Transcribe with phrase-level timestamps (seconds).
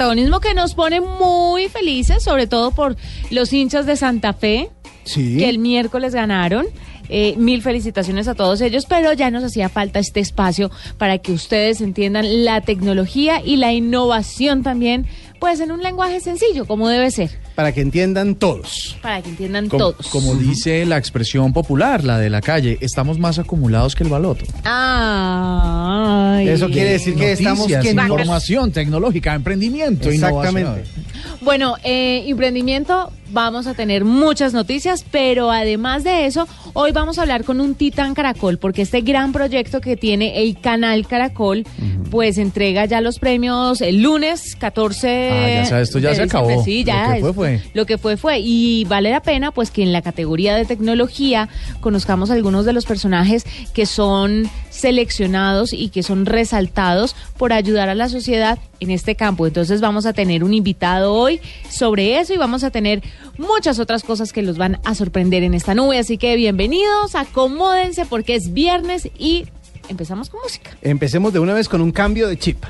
[0.00, 2.96] protagonismo que nos pone muy felices, sobre todo por
[3.30, 4.70] los hinchas de Santa Fe,
[5.02, 5.36] Sí.
[5.38, 6.66] que el miércoles ganaron.
[7.08, 11.32] Eh, mil felicitaciones a todos ellos, pero ya nos hacía falta este espacio para que
[11.32, 15.06] ustedes entiendan la tecnología y la innovación también,
[15.40, 17.30] pues en un lenguaje sencillo, como debe ser,
[17.60, 18.96] Para que entiendan todos.
[19.02, 20.06] para que entiendan Como, todos.
[20.08, 24.46] como dice la expresión popular, la de la calle, estamos más acumulados que el baloto.
[24.64, 26.48] Ay.
[26.48, 30.60] Eso quiere decir que estamos Noticias, que no- información tecnológica, emprendimiento, Exactamente.
[30.60, 31.04] innovación.
[31.42, 37.22] Bueno, eh, emprendimiento, vamos a tener muchas noticias, pero además de eso, hoy vamos a
[37.22, 41.64] hablar con un titán Caracol, porque este gran proyecto que tiene el canal Caracol,
[42.10, 45.30] pues entrega ya los premios el lunes 14.
[45.30, 46.52] Ah, ya sabes, esto ya se diciembre.
[46.52, 46.64] acabó.
[46.64, 47.08] Sí, ya.
[47.08, 47.62] Lo que fue, fue.
[47.74, 48.38] Lo que fue, fue.
[48.40, 51.48] Y vale la pena, pues, que en la categoría de tecnología
[51.80, 57.94] conozcamos algunos de los personajes que son seleccionados y que son resaltados por ayudar a
[57.94, 59.46] la sociedad en este campo.
[59.46, 63.02] Entonces vamos a tener un invitado hoy sobre eso y vamos a tener
[63.36, 65.98] muchas otras cosas que los van a sorprender en esta nube.
[65.98, 69.46] Así que bienvenidos, acomódense porque es viernes y
[69.88, 70.70] empezamos con música.
[70.82, 72.64] Empecemos de una vez con un cambio de chip.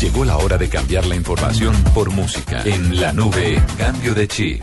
[0.00, 2.62] Llegó la hora de cambiar la información por música.
[2.64, 4.62] En la nube, cambio de chip.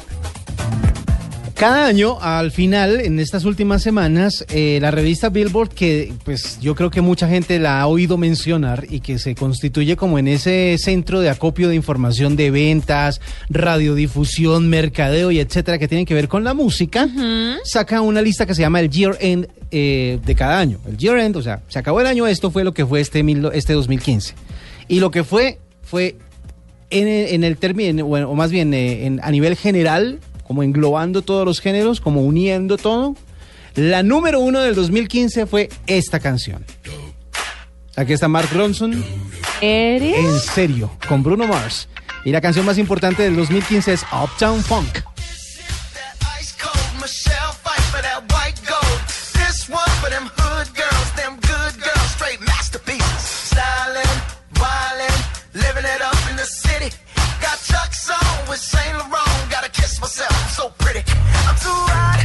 [1.62, 6.74] Cada año, al final, en estas últimas semanas, eh, la revista Billboard, que pues yo
[6.74, 10.76] creo que mucha gente la ha oído mencionar y que se constituye como en ese
[10.80, 16.28] centro de acopio de información de ventas, radiodifusión, mercadeo y etcétera, que tienen que ver
[16.28, 17.08] con la música,
[17.64, 20.80] saca una lista que se llama el Year End eh, de cada año.
[20.88, 23.22] El Year End, o sea, se acabó el año, esto fue lo que fue este,
[23.22, 24.34] mil- este 2015.
[24.88, 26.16] Y lo que fue, fue
[26.90, 30.20] en, el- en el término, bueno, o más bien eh, en- a nivel general,
[30.52, 33.16] como englobando todos los géneros, como uniendo todo,
[33.76, 36.66] la número uno del 2015 fue esta canción.
[37.96, 39.02] Aquí está Mark Ronson,
[39.62, 40.18] ¿Eres?
[40.18, 41.88] en serio, con Bruno Mars.
[42.26, 45.00] Y la canción más importante del 2015 es Uptown Funk.
[57.42, 59.01] Got Chuck's on with Saint
[60.02, 61.04] myself, I'm so pretty.
[61.46, 62.20] I'm too hot.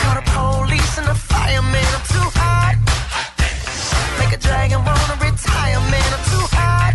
[0.00, 1.90] Call the police and the fireman.
[1.92, 2.74] I'm too hot.
[4.18, 6.10] Make a dragon wanna retire, man.
[6.16, 6.94] I'm too hot.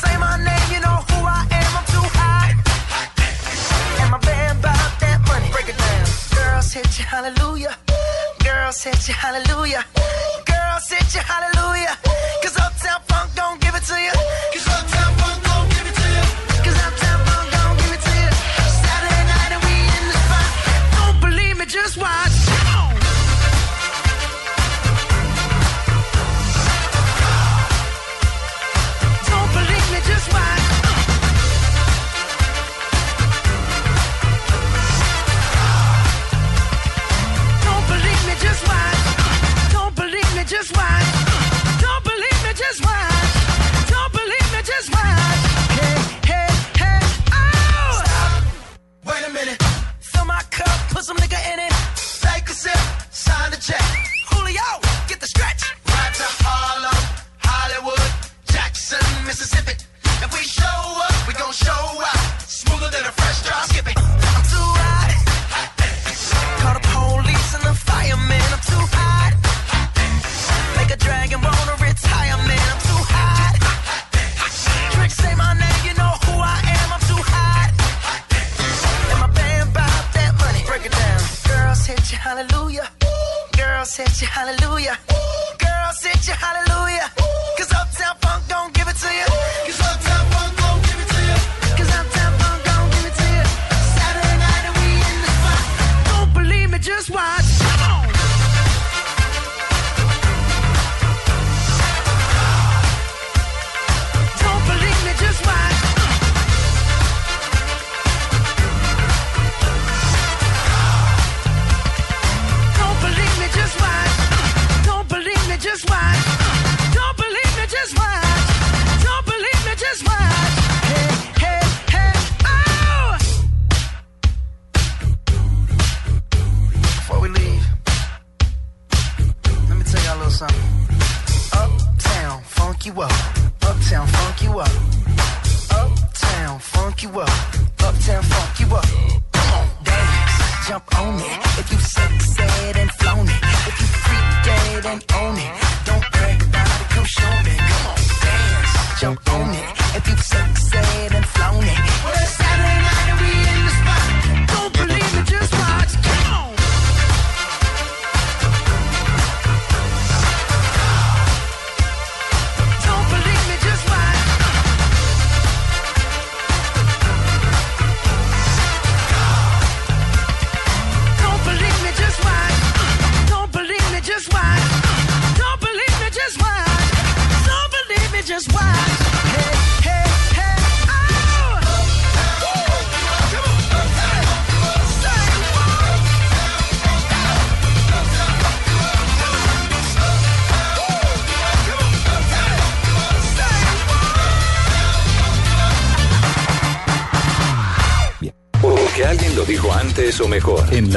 [0.00, 1.70] Say my name, you know who I am.
[1.76, 2.56] I'm too hot.
[4.00, 5.48] And my band bought that money.
[5.52, 6.06] Break it down.
[6.32, 7.76] Girls hit you, hallelujah.
[8.42, 9.84] Girls hit you, hallelujah.
[10.48, 11.92] Girls hit you, hallelujah.
[12.42, 14.16] Cause Uptown Funk don't give it to you.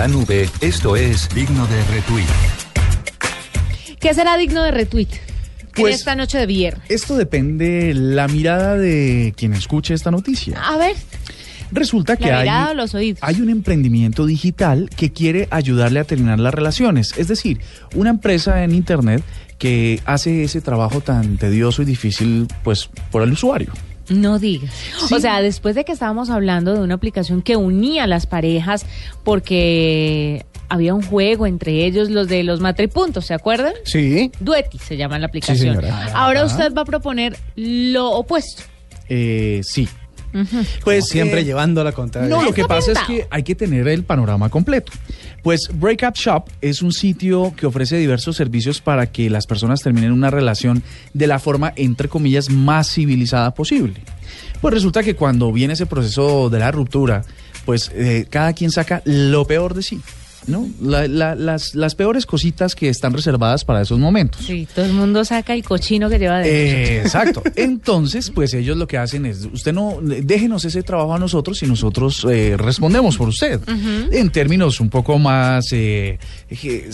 [0.10, 2.26] Nube, esto es digno de retweet.
[4.00, 5.08] ¿Qué será digno de retweet?
[5.76, 6.84] Pues- en esta noche de viernes.
[6.90, 10.60] Esto depende la mirada de quien escuche esta noticia.
[10.62, 10.96] A ver,
[11.72, 12.48] Resulta que hay,
[13.22, 17.14] hay un emprendimiento digital que quiere ayudarle a terminar las relaciones.
[17.16, 17.60] Es decir,
[17.94, 19.24] una empresa en Internet
[19.60, 23.72] que hace ese trabajo tan tedioso y difícil pues por el usuario.
[24.10, 24.74] No digas.
[25.08, 25.14] Sí.
[25.14, 28.86] O sea, después de que estábamos hablando de una aplicación que unía a las parejas
[29.24, 33.74] porque había un juego entre ellos, los de los matripuntos, ¿se acuerdan?
[33.84, 34.32] Sí.
[34.40, 35.76] Duetti se llama la aplicación.
[35.76, 36.08] señora.
[36.14, 38.64] Ahora usted va a proponer lo opuesto.
[39.10, 39.88] Eh, sí.
[40.84, 42.30] Pues siempre eh, llevando la contraria.
[42.30, 44.92] No, lo que pasa es que hay que tener el panorama completo.
[45.44, 50.12] Pues Breakup Shop es un sitio que ofrece diversos servicios para que las personas terminen
[50.12, 50.84] una relación
[51.14, 54.02] de la forma, entre comillas, más civilizada posible.
[54.62, 57.24] Pues resulta que cuando viene ese proceso de la ruptura,
[57.66, 60.02] pues eh, cada quien saca lo peor de sí.
[60.48, 60.68] ¿No?
[60.82, 64.46] La- la- las, las peores cositas que están reservadas para esos momentos.
[64.46, 66.52] Sí, todo el mundo saca el cochino que lleva dentro.
[66.54, 67.44] Eh, exacto.
[67.56, 71.68] Entonces, pues ellos lo que hacen es, usted no, déjenos ese trabajo a nosotros y
[71.68, 73.60] nosotros eh, respondemos por usted.
[74.12, 76.18] En términos un poco más eh,
[76.50, 76.90] eh,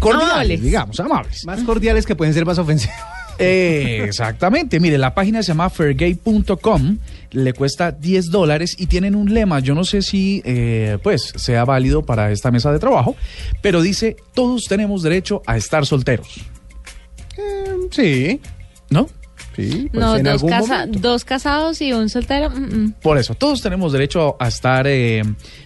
[0.00, 0.62] cordiales, Amables.
[0.62, 1.44] digamos, amables.
[1.44, 2.96] Más cordiales que pueden ser más ofensivos.
[3.38, 4.80] Eh, exactamente.
[4.80, 6.98] Mire, la página se llama fairgay.com,
[7.30, 11.64] le cuesta 10 dólares y tienen un lema, yo no sé si eh, pues sea
[11.64, 13.16] válido para esta mesa de trabajo,
[13.62, 16.40] pero dice, todos tenemos derecho a estar solteros,
[17.90, 18.40] Sí.
[18.90, 19.08] ¿no?
[19.58, 19.88] Sí.
[19.92, 20.98] pues no, en dos, algún casa- momento.
[21.00, 22.48] dos casados y un soltero.
[22.50, 22.94] mm, mm.
[23.02, 25.22] Por eso, todos tenemos derecho a estar eh,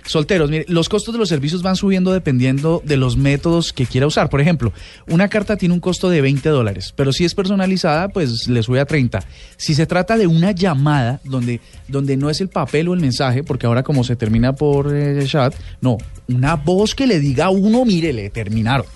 [0.06, 0.50] solteros.
[0.50, 4.31] Mire, los costos de los servicios van subiendo dependiendo de los métodos que quiera usar.
[4.31, 4.73] Por ejemplo,
[5.09, 8.81] una carta tiene un costo de 20 dólares, pero si es personalizada, pues le sube
[8.81, 9.21] a 30.
[9.56, 13.43] Si se trata de una llamada donde, donde no es el papel o el mensaje,
[13.44, 15.99] porque ahora como se termina por eh, chat, no,
[16.29, 18.87] una voz que le diga a uno, mire, le terminaron.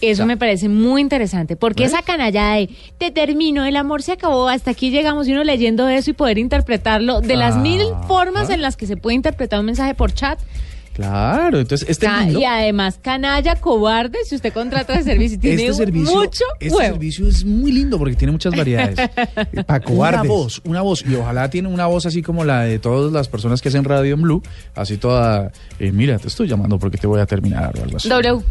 [0.00, 0.26] Eso Ya.
[0.26, 1.92] me parece muy interesante, porque ¿Ves?
[1.92, 5.88] esa canallada de te termino, el amor se acabó, hasta aquí llegamos y uno leyendo
[5.88, 8.54] eso y poder interpretarlo de las Ah, mil formas ah.
[8.54, 10.38] en las que se puede interpretar un mensaje por chat.
[10.94, 15.40] Claro, entonces este Ca- lindo- y además, canalla, cobarde, si usted contrata el servicio y
[15.40, 16.94] tiene este servicio, mucho este huevo.
[16.94, 18.96] servicio es muy lindo porque tiene muchas variedades.
[19.66, 20.28] Para Una cobardes.
[20.28, 21.04] voz, una voz.
[21.08, 24.14] Y ojalá tiene una voz así como la de todas las personas que hacen radio
[24.14, 24.42] en Blue.
[24.74, 28.08] Así toda, eh, mira, te estoy llamando porque te voy a terminar o algo así.
[28.08, 28.42] W.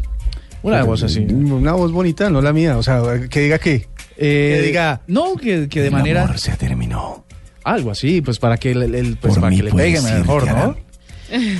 [0.63, 1.19] Una voz así.
[1.19, 2.77] Una voz bonita, no la mía.
[2.77, 3.87] O sea, que diga que.
[4.17, 5.01] Eh, que diga.
[5.07, 6.23] No, que, que de "El manera...
[6.23, 7.23] amor se terminó.
[7.63, 10.75] Algo así, pues para que, el, el- pues para que le peguen mejor, ¿no?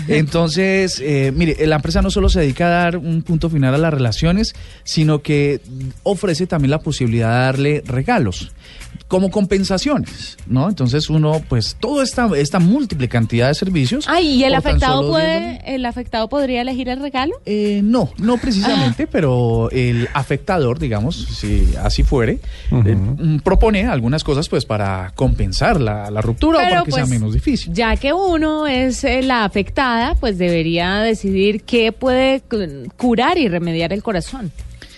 [0.08, 3.78] Entonces, eh, mire, la empresa no solo se dedica a dar un punto final a
[3.78, 5.60] las relaciones, sino que
[6.04, 8.52] ofrece también la posibilidad de darle regalos
[9.08, 10.68] como compensaciones, ¿no?
[10.68, 14.06] Entonces uno, pues, toda esta, esta múltiple cantidad de servicios.
[14.08, 17.34] Ay, ¿y el afectado puede, 10 el afectado podría elegir el regalo?
[17.46, 19.10] eh, no, no precisamente, Ah.
[19.12, 22.40] pero el afectador, digamos, si así fuere,
[22.72, 27.04] eh, mm, propone algunas cosas pues para compensar la, la ruptura o para que sea
[27.06, 27.72] pues, menos difícil.
[27.74, 33.48] Ya que uno es eh, la afectada, pues debería decidir qué puede cu- curar y
[33.48, 34.52] remediar el corazón.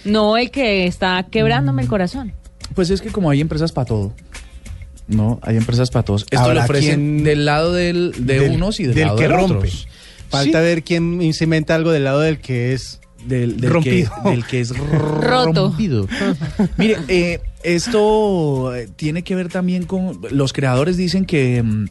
[0.05, 1.91] No el que está quebrándome el Mm.
[1.91, 2.33] corazón.
[2.75, 4.13] Pues es que como hay empresas para todo,
[5.07, 5.39] ¿no?
[5.41, 6.23] Hay empresas para todos.
[6.23, 9.17] Esto lo Habrá ofrecen quien- del lado del, de Del- unos y del, del lado
[9.17, 9.53] que de rompe.
[9.55, 9.87] otros.
[10.29, 12.99] Falta Sí, ver quién inventa algo del lado del que es.
[13.25, 14.11] del, del rompido.
[14.23, 15.63] Que, del que es Roto.
[15.69, 16.07] rompido.
[16.77, 20.21] Mire, eh, esto eh, tiene que ver también con...
[20.31, 21.87] Los creadores dicen que mm,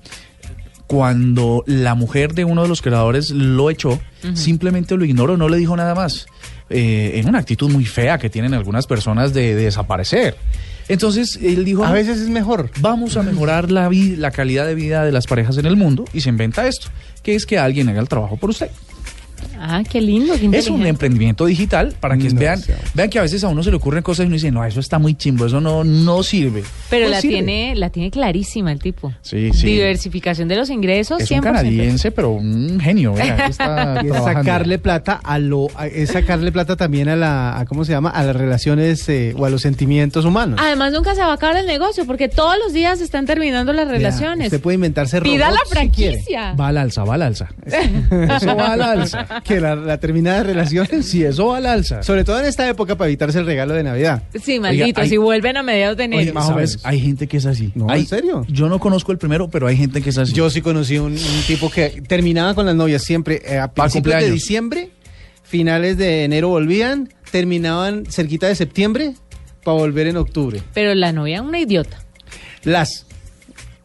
[0.86, 4.00] cuando la mujer de uno de los creadores lo echó,
[4.34, 6.26] simplemente lo ignoró, no le dijo nada más.
[6.70, 10.36] Eh, en una actitud muy fea que tienen algunas personas de, de desaparecer.
[10.88, 11.84] Entonces él dijo...
[11.84, 12.70] A "No, veces es mejor.
[12.80, 16.20] vamos a mejorar la, la calidad de vida de las parejas en el mundo y
[16.22, 16.88] se inventa esto,
[17.22, 18.70] que es que alguien haga el trabajo por usted.
[19.60, 22.78] Ah, qué lindo, qué Es un emprendimiento digital para que No, vean, sea.
[22.94, 24.80] vean que a veces a uno se le ocurren cosas y uno dice, no, eso
[24.80, 26.62] está muy chimbo, eso no, no sirve.
[26.90, 27.34] Pero Pues la sirve.
[27.36, 29.12] tiene, la tiene clarísima el tipo.
[29.22, 29.66] Sí, sí.
[29.66, 31.34] Diversificación de los ingresos, Es 100%.
[31.36, 36.52] un canadiense, pero un genio, vea, está es sacarle plata a lo, a- es sacarle
[36.52, 38.10] plata también a la, a, ¿cómo se llama?
[38.10, 40.60] A las relaciones eh, o a los sentimientos humanos.
[40.62, 43.72] Además, nunca se va a acabar el negocio porque todos los días se están terminando
[43.72, 44.46] las relaciones.
[44.46, 46.52] Usted puede inventarse Pida la robots si franquicia.
[46.54, 47.48] Va al alza, va al alza.
[47.66, 49.26] Eso va al alza.
[49.48, 51.06] Que la, la terminada de relaciones.
[51.08, 52.02] Sí, eso va al alza.
[52.02, 54.22] Sobre todo en esta época para evitarse el regalo de Navidad.
[54.42, 56.22] Sí, maldito, hay- si vuelven a mediados de enero.
[56.22, 56.70] Oye, más o ¿sabes?
[56.70, 56.86] menos.
[56.86, 57.72] Hay gente que es así.
[57.74, 58.44] No, Hay- ¿en serio?
[58.48, 60.32] Yo no conozco el primero, pero hay gente que es así.
[60.34, 63.92] Yo sí conocí un, un tipo que terminaba con las novias siempre eh, a principios
[63.92, 64.32] de cumpleaños.
[64.34, 64.90] diciembre,
[65.42, 69.14] finales de enero volvían, terminaban cerquita de septiembre
[69.64, 70.62] para volver en octubre.
[70.74, 71.98] Pero la novia una idiota.
[72.64, 73.06] Las,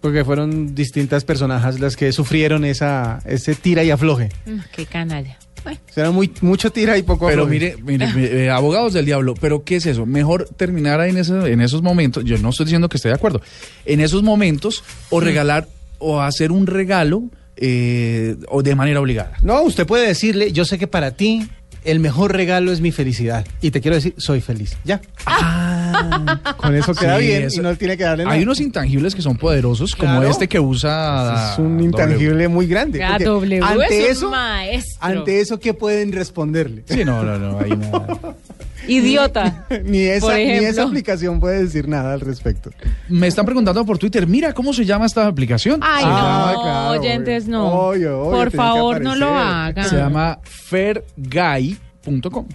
[0.01, 4.29] porque fueron distintas personajes las que sufrieron esa ese tira y afloje.
[4.45, 5.37] Mm, Qué canalla.
[5.95, 9.63] Era muy, mucho tira y poco Pero mire, mire, mire, eh, abogados del diablo, pero
[9.63, 10.05] ¿qué es eso?
[10.05, 13.15] Mejor terminar ahí en, ese- en esos momentos, yo no estoy diciendo que esté de
[13.15, 13.41] acuerdo,
[13.85, 15.67] en esos momentos o regalar
[15.99, 17.23] o hacer un regalo
[17.55, 19.37] eh, o de manera obligada.
[19.41, 21.47] No, usted puede decirle, yo sé que para ti
[21.85, 23.45] el mejor regalo es mi felicidad.
[23.61, 24.75] Y te quiero decir, soy feliz.
[24.85, 25.01] Ya.
[26.57, 28.35] Con eso queda Sí, bien eso- y no tiene que darle nada.
[28.35, 31.53] Hay unos intangibles que son poderosos, como este que usa...
[31.53, 31.83] es un W.
[31.85, 32.99] intangible muy grande.
[32.99, 34.97] W ante es un eso, maestro.
[35.01, 36.83] ante eso, ¿qué pueden responderle?
[36.87, 38.35] Sí, no, no, no, ahí nada.
[38.87, 39.65] idiota.
[39.85, 42.71] ni, esa, ni aplicación puede decir nada al respecto.
[43.09, 45.79] Me están preguntando por Twitter, mira, ¿cómo se llama esta aplicación?
[45.83, 47.67] Ay, Ah, no, claro, oyentes, no.
[47.67, 49.87] Obvio, obvio, Por favor, no lo hagan.
[49.87, 52.45] Se llama fairguy.com.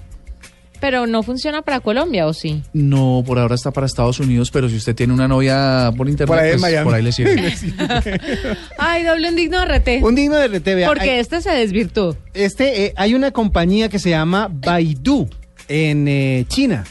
[0.81, 2.63] Pero no funciona para Colombia, ¿o sí?
[2.73, 6.29] No, por ahora está para Estados Unidos, pero si usted tiene una novia por internet,
[6.29, 6.85] Por ahí pues, Miami.
[6.85, 7.55] por ahí le sirve.
[8.79, 10.03] Ay, doble indigno RT.
[10.03, 12.17] Un digno de RT, vea, Porque hay- este se desvirtuó.
[12.35, 15.29] este, eh, hay una compañía que se llama Baidu
[15.69, 16.85] en eh, China.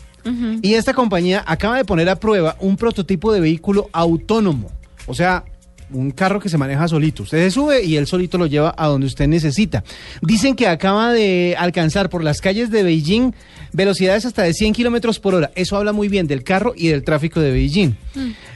[0.62, 4.70] Y esta compañía acaba de poner a prueba un prototipo de vehículo autónomo.
[5.06, 5.46] O sea,
[5.92, 7.24] un carro que se maneja solito.
[7.24, 9.84] Usted se sube y él solito lo lleva a donde usted necesita.
[10.22, 13.34] Dicen que acaba de alcanzar por las calles de Beijing
[13.74, 15.52] velocidades hasta de 100 kilómetros por hora.
[15.56, 17.96] Eso habla muy bien del carro y del tráfico de Beijing.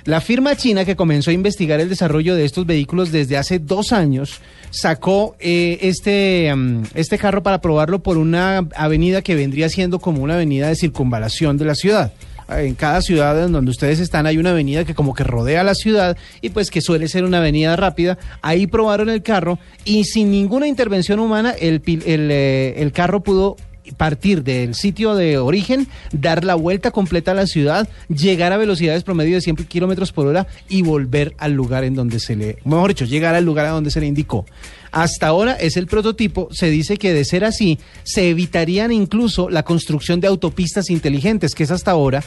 [0.05, 3.91] La firma china que comenzó a investigar el desarrollo de estos vehículos desde hace dos
[3.91, 4.39] años
[4.71, 10.23] sacó eh, este, mm, este carro para probarlo por una avenida que vendría siendo como
[10.23, 12.13] una avenida de circunvalación de la ciudad.
[12.59, 15.75] En cada ciudad en donde ustedes están hay una avenida que como que rodea la
[15.75, 18.17] ciudad y pues que suele ser una avenida rápida.
[18.41, 23.55] Ahí probaron el carro y sin ninguna intervención humana el, el, eh, el carro pudo
[23.97, 29.03] partir del sitio de origen, dar la vuelta completa a la ciudad, llegar a velocidades
[29.03, 32.89] promedio de 100 kilómetros por hora y volver al lugar en donde se le, mejor
[32.89, 34.45] dicho, llegar al lugar a donde se le indicó.
[34.91, 39.63] Hasta ahora es el prototipo, se dice que de ser así, se evitarían incluso la
[39.63, 42.23] construcción de autopistas inteligentes, que es hasta ahora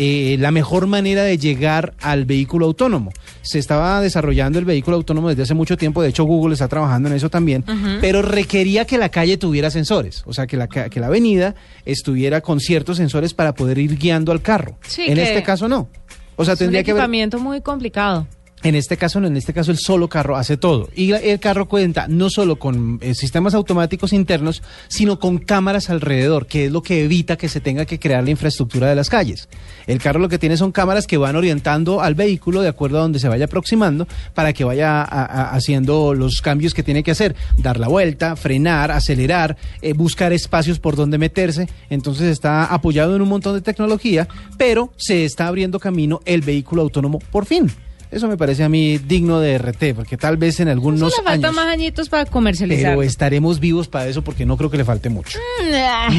[0.00, 3.12] eh, la mejor manera de llegar al vehículo autónomo.
[3.42, 7.08] Se estaba desarrollando el vehículo autónomo desde hace mucho tiempo, de hecho Google está trabajando
[7.08, 7.64] en eso también,
[8.00, 12.40] pero requería que la calle tuviera sensores, o sea, que la, que la avenida estuviera
[12.40, 14.78] con ciertos sensores para poder ir guiando al carro.
[14.86, 15.88] Sí, en este caso no.
[16.36, 17.00] O sea, es un tendría que ver...
[17.00, 18.28] equipamiento muy complicado.
[18.64, 20.88] En este caso, no, en este caso el solo carro hace todo.
[20.96, 26.46] Y el carro cuenta no solo con eh, sistemas automáticos internos, sino con cámaras alrededor,
[26.46, 29.48] que es lo que evita que se tenga que crear la infraestructura de las calles.
[29.86, 33.02] El carro lo que tiene son cámaras que van orientando al vehículo de acuerdo a
[33.02, 37.36] donde se vaya aproximando para que vaya a- haciendo los cambios que tiene que hacer.
[37.58, 41.68] Dar la vuelta, frenar, acelerar, eh, buscar espacios por donde meterse.
[41.90, 46.82] Entonces está apoyado en un montón de tecnología, pero se está abriendo camino el vehículo
[46.82, 47.70] autónomo por fin.
[48.10, 51.28] Eso me parece a mí digno de RT, porque tal vez en algunos Eso le
[51.28, 51.56] falta años...
[51.56, 52.92] más añitos para comercializar.
[52.92, 55.38] Pero estaremos vivos para eso porque no creo que le falte mucho.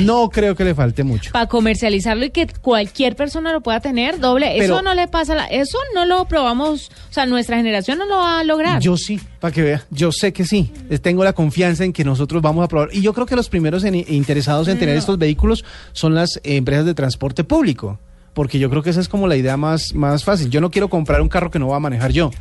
[0.03, 1.31] No creo que le falte mucho.
[1.31, 4.53] Para comercializarlo y que cualquier persona lo pueda tener, doble.
[4.59, 8.05] Pero- eso no le pasa, la- eso no lo probamos, o sea, nuestra generación no
[8.05, 8.81] lo va a lograr.
[8.81, 9.83] Yo sí, para que vea.
[9.89, 10.71] Yo sé que sí.
[11.01, 12.89] Tengo la confianza en que nosotros vamos a probar.
[12.93, 16.57] Y yo creo que los primeros en- interesados en tener estos vehículos son las eh,
[16.57, 17.99] empresas de transporte público.
[18.33, 20.49] Porque yo creo que esa es como la idea más, más fácil.
[20.49, 22.31] Yo no quiero comprar un carro que no va a manejar yo.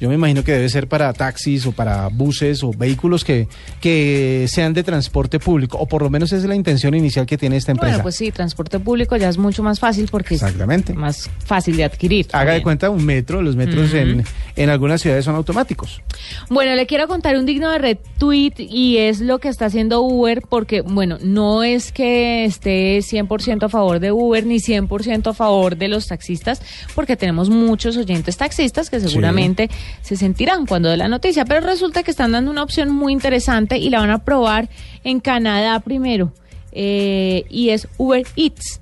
[0.00, 3.48] Yo me imagino que debe ser para taxis o para buses o vehículos que,
[3.80, 5.78] que sean de transporte público.
[5.78, 7.94] O por lo menos esa es la intención inicial que tiene esta empresa.
[7.94, 10.92] bueno, pues sí, transporte público ya es mucho más fácil porque Exactamente.
[10.92, 12.28] es más fácil de adquirir.
[12.32, 13.42] Haga de cuenta un metro.
[13.42, 14.24] Los metros en,
[14.56, 16.02] en algunas ciudades son automáticos.
[16.48, 20.42] Bueno, le quiero contar un digno de retweet y es lo que está haciendo Uber
[20.48, 25.76] porque, bueno, no es que esté 100% a favor de Uber ni 100% a favor
[25.76, 26.62] de los taxistas
[26.94, 29.70] porque tenemos muchos oyentes taxistas que seguramente
[30.02, 31.44] se sentirán cuando dé la noticia.
[31.44, 34.68] Pero resulta que están dando una opción muy interesante y la van a probar
[35.04, 36.32] en Canadá primero.
[36.72, 38.80] eh, y es Uber Eats.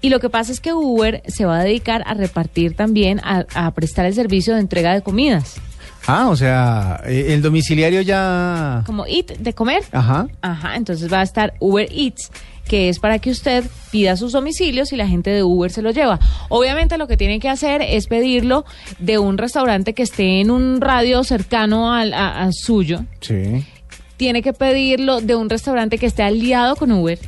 [0.00, 3.44] Y lo que pasa es que Uber se va a dedicar a repartir también, a,
[3.54, 5.56] a prestar el servicio de entrega de comidas.
[6.06, 8.82] Ah, o sea, eh, el domiciliario ya...
[8.86, 9.82] Como Eat, de comer.
[9.92, 10.26] Ajá.
[10.40, 12.30] Ajá, entonces va a estar Uber Eats,
[12.68, 15.90] que es para que usted pida sus domicilios y la gente de Uber se lo
[15.90, 16.20] lleva.
[16.50, 18.64] Obviamente lo que tiene que hacer es pedirlo
[19.00, 23.00] de un restaurante que esté en un radio cercano al a- a suyo.
[23.20, 23.64] Sí.
[24.16, 27.18] Tiene que pedirlo de un restaurante que esté aliado con Uber.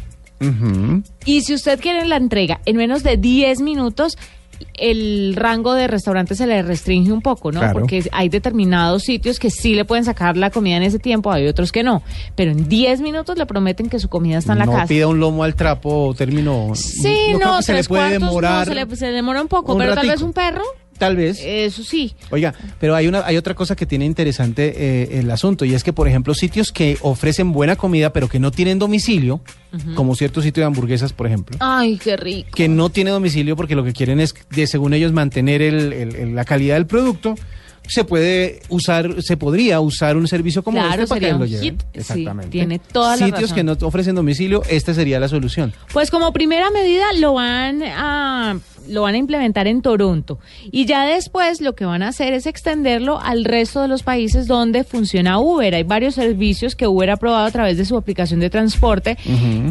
[1.26, 4.16] Y si usted quiere la entrega en menos de 10 minutos,
[4.74, 7.60] el rango de restaurantes se le restringe un poco, ¿no?
[7.60, 7.78] Claro.
[7.80, 11.46] Porque hay determinados sitios que sí le pueden sacar la comida en ese tiempo, hay
[11.46, 12.02] otros que no.
[12.34, 14.86] Pero en 10 minutos le prometen que su comida está en la no casa.
[14.86, 16.70] pida un lomo al trapo término.
[16.74, 18.66] Sí, no, se le tres puede cuartos, no, demorar.
[18.66, 20.64] se, le, se le demora un poco, un pero tal vez un perro,
[21.00, 21.40] Tal vez.
[21.44, 22.14] eso sí.
[22.30, 25.82] Oiga, pero hay una hay otra cosa que tiene interesante eh, el asunto y es
[25.82, 29.40] que por ejemplo sitios que ofrecen buena comida pero que no tienen domicilio,
[29.96, 32.50] como cierto sitio de hamburguesas por ejemplo, Ay, qué rico.
[32.54, 36.14] que no tiene domicilio porque lo que quieren es de según ellos mantener el- el-
[36.14, 37.34] el- la calidad del producto,
[37.88, 41.62] se puede usar, se podría usar un servicio como Claro, este para que lo lleven.
[41.62, 41.80] hit.
[41.80, 42.50] Sí, Exactamente.
[42.50, 43.56] tiene toda la Sitios razón.
[43.56, 45.72] que no ofrecen domicilio, esta sería la solución.
[45.92, 48.58] Pues como primera medida lo van a
[48.90, 50.38] lo van a implementar en Toronto.
[50.70, 54.46] Y ya después lo que van a hacer es extenderlo al resto de los países
[54.46, 55.74] donde funciona Uber.
[55.74, 59.16] Hay varios servicios que Uber ha probado a través de su aplicación de transporte.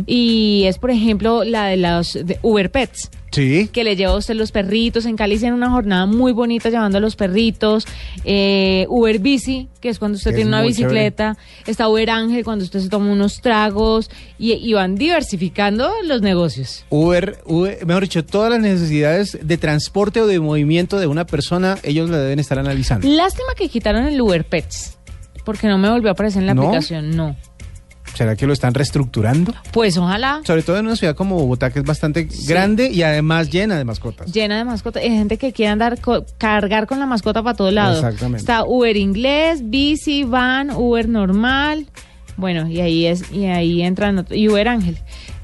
[0.05, 3.69] Y es por ejemplo la de los de Uber Pets Sí.
[3.71, 5.05] que le lleva a usted los perritos.
[5.05, 7.85] En Cali hicieron una jornada muy bonita llevando a los perritos.
[8.25, 11.37] Eh, Uber Bici, que es cuando usted Que tiene una bicicleta.
[11.67, 14.09] Está Uber Ángel, cuando usted se toma unos tragos.
[14.37, 16.85] Y, y van diversificando los negocios.
[16.89, 21.77] Uber, Uber, mejor dicho, todas las necesidades de transporte o de movimiento de una persona,
[21.83, 23.07] ellos la deben estar analizando.
[23.07, 24.97] Lástima que quitaron el Uber Pets.
[25.45, 26.63] Porque no me volvió a aparecer en la ¿No?
[26.63, 27.35] aplicación, no.
[28.15, 29.53] ¿Será que lo están reestructurando?
[29.71, 33.49] Pues ojalá Sobre todo en una ciudad como Bogotá, que es bastante grande y además
[33.49, 34.31] llena de mascotas.
[34.31, 35.03] llena de mascotas.
[35.03, 37.95] Hay gente que quiere andar, co- cargar con la mascota para todo lado.
[37.95, 38.39] Exactamente.
[38.39, 41.87] Está Uber inglés, bici, van, Uber normal.
[42.37, 44.97] Bueno, y ahí es, y ahí entran y Uber Ángel.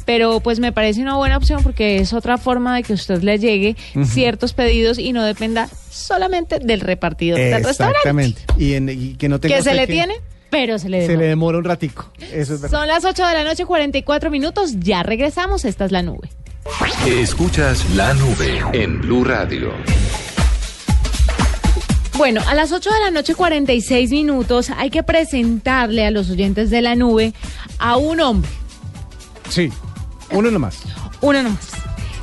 [0.05, 3.39] Pero pues me parece una buena opción porque es otra forma de que usted le
[3.39, 3.75] llegue
[4.05, 7.97] ciertos pedidos y no dependa solamente del repartidor del restaurante.
[7.99, 8.41] Exactamente.
[8.57, 10.13] Y, en- y que no tenga Que se le tiene,
[10.49, 11.21] pero se le Se demora.
[11.23, 12.11] le demora un ratico.
[12.19, 12.79] Eso es verdad.
[12.79, 14.79] Son las 8 de la noche, 44 minutos.
[14.79, 15.65] Ya regresamos.
[15.65, 16.29] Esta es la nube.
[17.07, 19.71] Escuchas la nube en Blue Radio.
[22.17, 26.69] Bueno, a las 8 de la noche, 46 minutos, hay que presentarle a los oyentes
[26.69, 27.33] de la nube
[27.77, 28.49] a un hombre,
[29.49, 29.69] Sí.
[30.31, 30.79] Uno nomás.
[31.21, 31.59] uno nomás.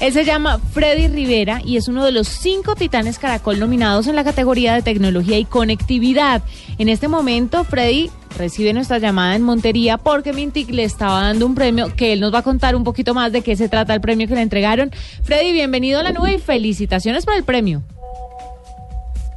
[0.03, 4.17] Él se llama Freddy Rivera y es uno de los cinco titanes Caracol nominados en
[4.17, 6.43] la categoría de tecnología y conectividad.
[6.79, 11.55] En este momento, Freddy recibe nuestra llamada en Montería porque Mintic le estaba dando un
[11.55, 14.01] premio que él nos va a contar un poquito más de qué se trata el
[14.01, 14.91] premio que le entregaron.
[15.23, 17.85] Freddy, bienvenido a la nube y felicitaciones por el premio.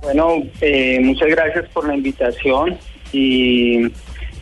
[0.02, 2.76] Bueno, eh, muchas gracias por la invitación
[3.14, 3.88] y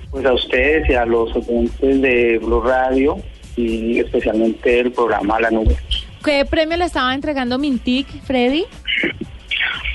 [0.10, 3.18] pues a ustedes y a los oyentes de Blue Radio
[3.58, 5.76] y especialmente el programa La Nube.
[6.24, 8.66] ¿Qué premio le estaba entregando Mintic, Freddy?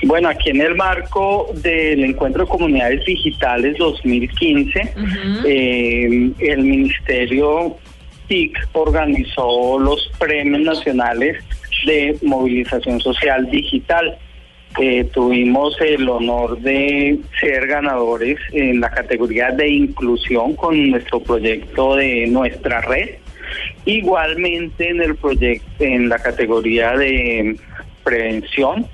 [0.03, 4.93] Bueno, aquí en el marco del Encuentro de Comunidades Digitales 2015,
[5.45, 7.77] eh, el Ministerio
[8.27, 11.43] TIC organizó los premios nacionales
[11.85, 14.17] de movilización social digital.
[14.79, 21.95] Eh, tuvimos el honor de ser ganadores en la categoría de inclusión con nuestro proyecto
[21.95, 23.15] de nuestra red.
[23.85, 27.57] Igualmente en el proyecto, en la categoría de
[28.03, 28.85] prevención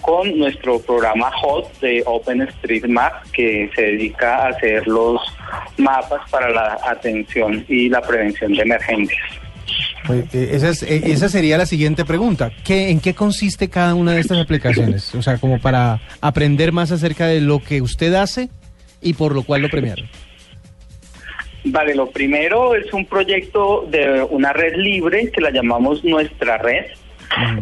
[0.00, 5.20] con nuestro programa HOT de OpenStreetMap que se dedica a hacer los
[5.78, 9.22] mapas para la atención y la prevención de emergencias.
[10.06, 12.50] Pues, eh, eh, esa sería la siguiente pregunta.
[12.64, 15.14] ¿Qué, ¿En qué consiste cada una de estas aplicaciones?
[15.14, 18.50] O sea, como para aprender más acerca de lo que usted hace
[19.00, 20.06] y por lo cual lo premiaron.
[21.64, 26.86] Vale, lo primero es un proyecto de una red libre que la llamamos Nuestra Red.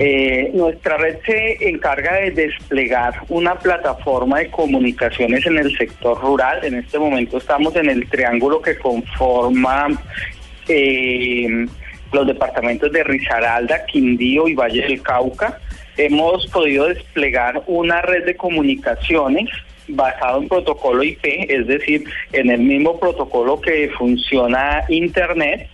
[0.00, 6.64] Eh, nuestra red se encarga de desplegar una plataforma de comunicaciones en el sector rural.
[6.64, 9.86] En este momento estamos en el triángulo que conforma
[10.68, 11.66] eh,
[12.12, 15.60] los departamentos de Risaralda, Quindío y Valle del Cauca.
[15.96, 19.48] Hemos podido desplegar una red de comunicaciones
[19.94, 25.68] basado en protocolo IP, es decir, en el mismo protocolo que funciona Internet,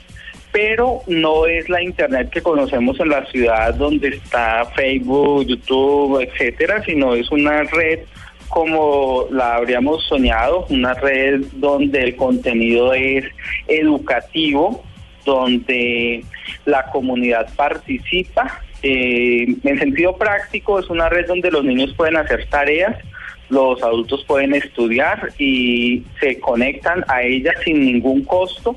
[0.53, 6.83] pero no es la Internet que conocemos en la ciudad donde está Facebook, YouTube, etcétera,
[6.85, 8.01] sino es una red
[8.49, 13.25] como la habríamos soñado, una red donde el contenido es
[13.67, 14.83] educativo,
[15.25, 16.25] donde
[16.65, 18.63] la comunidad participa.
[18.83, 22.97] Eh, en sentido práctico es una red donde los niños pueden hacer tareas,
[23.51, 28.77] los adultos pueden estudiar y se conectan a ella sin ningún costo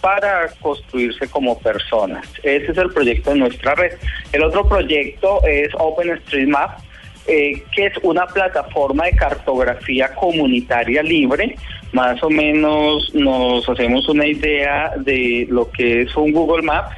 [0.00, 2.26] para construirse como personas.
[2.42, 3.92] Ese es el proyecto de nuestra red.
[4.32, 6.80] El otro proyecto es OpenStreetMap,
[7.28, 11.56] eh, que es una plataforma de cartografía comunitaria libre.
[11.92, 16.96] Más o menos nos hacemos una idea de lo que es un Google Maps,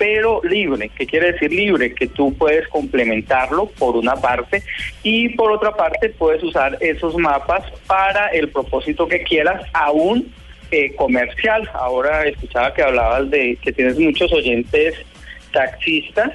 [0.00, 0.90] pero libre.
[0.96, 1.94] ¿Qué quiere decir libre?
[1.94, 4.62] Que tú puedes complementarlo por una parte
[5.02, 10.32] y por otra parte puedes usar esos mapas para el propósito que quieras, aún
[10.70, 11.68] eh, comercial.
[11.74, 14.94] Ahora escuchaba que hablabas de que tienes muchos oyentes
[15.52, 16.32] taxistas.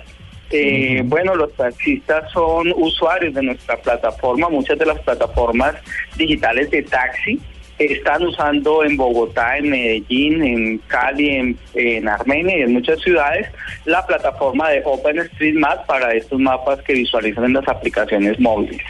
[0.52, 5.74] Eh, Bueno, los taxistas son usuarios de nuestra plataforma, muchas de las plataformas
[6.16, 7.42] digitales de taxi
[7.80, 13.48] están usando en Bogotá, en Medellín, en Cali, en, en Armenia y en muchas ciudades
[13.86, 18.82] la plataforma de OpenStreetMap para estos mapas que visualizan en las aplicaciones móviles.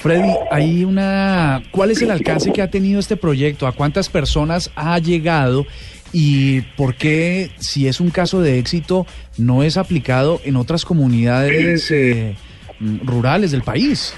[0.00, 1.62] Freddy, hay una.
[1.72, 3.66] ¿Cuál es el alcance que ha tenido este proyecto?
[3.66, 5.66] ¿A cuántas personas ha llegado?
[6.12, 11.90] ¿Y por qué, si es un caso de éxito, no es aplicado en otras comunidades
[11.90, 12.34] eh,
[13.04, 14.14] rurales del país?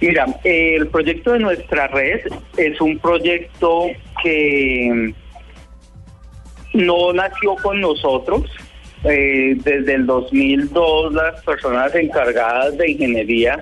[0.00, 2.20] Mira, el proyecto de nuestra red
[2.56, 3.86] es un proyecto
[4.22, 5.14] que
[6.74, 8.44] no nació con nosotros.
[9.04, 13.60] Eh, desde el 2002 las personas encargadas de ingeniería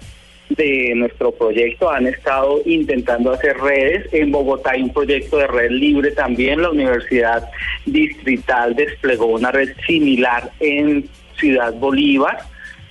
[0.49, 4.07] de nuestro proyecto han estado intentando hacer redes.
[4.13, 6.63] En Bogotá hay un proyecto de red libre también.
[6.63, 7.49] La Universidad
[7.87, 12.39] Distrital desplegó una red similar en Ciudad Bolívar.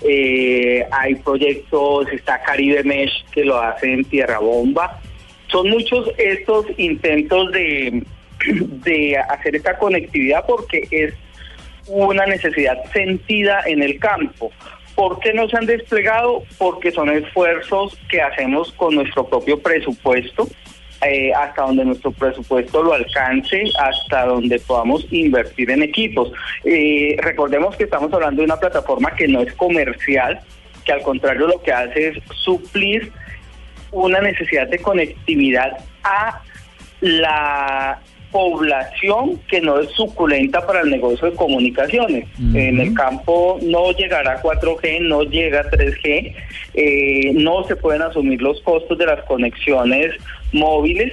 [0.04, 5.00] Eh, hay proyectos, está Caribe Mesh que lo hace en Tierra Bomba.
[5.48, 8.04] Son muchos estos intentos de,
[8.46, 11.13] de hacer esta conectividad porque es
[11.88, 14.52] una necesidad sentida en el campo.
[14.96, 16.44] ¿Por qué no se han desplegado?
[16.58, 20.48] Porque son esfuerzos que hacemos con nuestro propio presupuesto,
[21.06, 26.32] eh, hasta donde nuestro presupuesto lo alcance, hasta donde podamos invertir en equipos.
[26.63, 30.39] Eh, recordemos que estamos hablando de una plataforma que no es comercial,
[30.86, 33.12] que al contrario lo que hace es suplir
[33.92, 36.42] una necesidad de conectividad a
[37.02, 38.00] la
[38.34, 42.26] población que no es suculenta para el negocio de comunicaciones.
[42.54, 46.36] En el campo no llegará 4G, no llega 3G,
[46.74, 50.13] eh, no se pueden asumir los costos de las conexiones
[50.54, 51.12] móviles,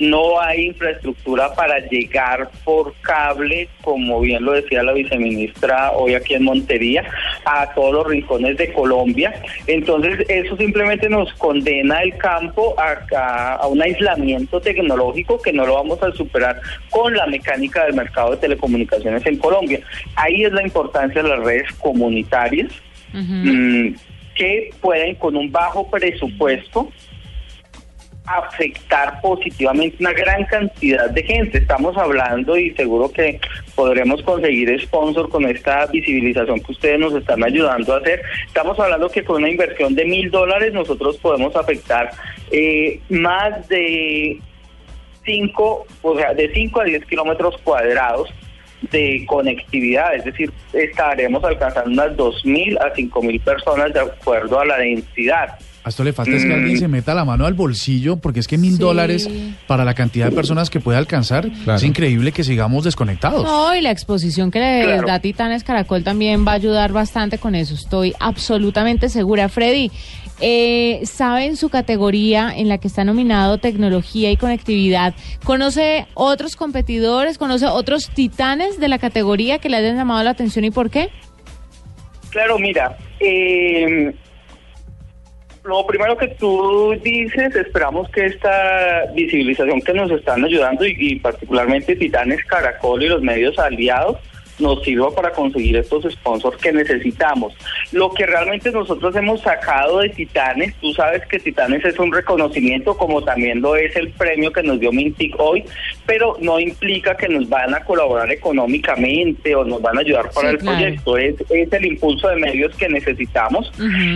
[0.00, 6.34] no hay infraestructura para llegar por cable, como bien lo decía la viceministra hoy aquí
[6.34, 7.04] en Montería,
[7.44, 9.32] a todos los rincones de Colombia.
[9.68, 15.74] Entonces, eso simplemente nos condena el campo a, a- un aislamiento tecnológico que no lo
[15.74, 19.78] vamos a superar con la mecánica del mercado de telecomunicaciones en Colombia.
[20.16, 22.72] Ahí es la importancia de las redes comunitarias
[23.12, 23.94] mm,
[24.34, 26.90] que pueden con un bajo presupuesto
[28.26, 31.58] afectar positivamente una gran cantidad de gente.
[31.58, 33.40] Estamos hablando y seguro que
[33.74, 38.22] podremos conseguir sponsor con esta visibilización que ustedes nos están ayudando a hacer.
[38.46, 42.10] Estamos hablando que con una inversión de mil dólares nosotros podemos afectar
[42.50, 44.38] eh, más de
[45.24, 48.32] cinco, o sea, de 5 a 10 kilómetros cuadrados
[48.90, 54.78] de conectividad, es decir, estaremos alcanzando unas 2.000 a 5.000 personas de acuerdo a la
[54.78, 55.58] densidad.
[55.84, 58.48] A esto le falta es que alguien se meta la mano al bolsillo, porque es
[58.48, 58.78] que mil Sí.
[58.78, 59.28] dólares
[59.66, 63.44] para la cantidad de personas que puede alcanzar, es increíble que sigamos desconectados.
[63.44, 65.06] No, y la exposición que les Claro.
[65.06, 67.74] da Titanes Caracol también va a ayudar bastante con eso.
[67.74, 69.50] Estoy absolutamente segura.
[69.50, 69.90] Freddy,
[70.40, 75.14] eh, ¿sabe en su categoría en la que está nominado tecnología y conectividad?
[75.44, 77.36] ¿Conoce otros competidores?
[77.36, 81.10] ¿Conoce otros titanes de la categoría que le hayan llamado la atención y por qué?
[82.30, 84.14] Claro, mira, eh,
[85.64, 91.16] lo primero que tú dices, esperamos que esta visibilización que nos están ayudando y, y
[91.16, 94.18] particularmente Titanes Caracol y los medios aliados
[94.58, 97.54] nos sirva para conseguir estos sponsors que necesitamos.
[97.92, 102.96] Lo que realmente nosotros hemos sacado de Titanes, tú sabes que Titanes es un reconocimiento
[102.96, 105.64] como también lo es el premio que nos dio Mintic hoy,
[106.06, 110.50] pero no implica que nos van a colaborar económicamente o nos van a ayudar para
[110.50, 110.76] Sí, el claro.
[110.78, 111.16] proyecto.
[111.18, 113.72] Es, es el impulso de medios que necesitamos.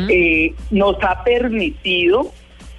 [0.09, 2.31] Eh, nos ha permitido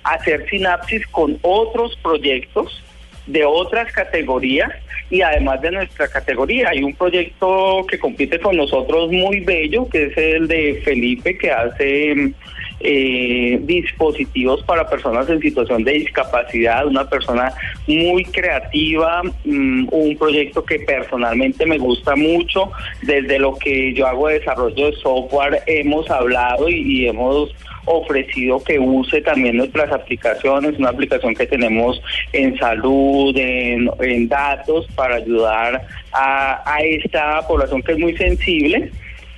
[0.03, 2.81] hacer sinapsis con otros proyectos
[3.27, 4.71] de otras categorías
[5.09, 6.69] y además de nuestra categoría.
[6.69, 11.51] Hay un proyecto que compite con nosotros muy bello, que es el de Felipe, que
[11.51, 12.33] hace
[12.81, 17.51] eh, dispositivos para personas en situación de discapacidad, una persona
[17.87, 24.27] muy creativa, mm, un proyecto que personalmente me gusta mucho, desde lo que yo hago
[24.29, 27.53] de desarrollo de software hemos hablado y hemos
[27.89, 34.87] ofrecido que use también nuestras aplicaciones, una aplicación que tenemos en salud, en, en datos,
[34.95, 38.91] para ayudar a, a esta población que es muy sensible.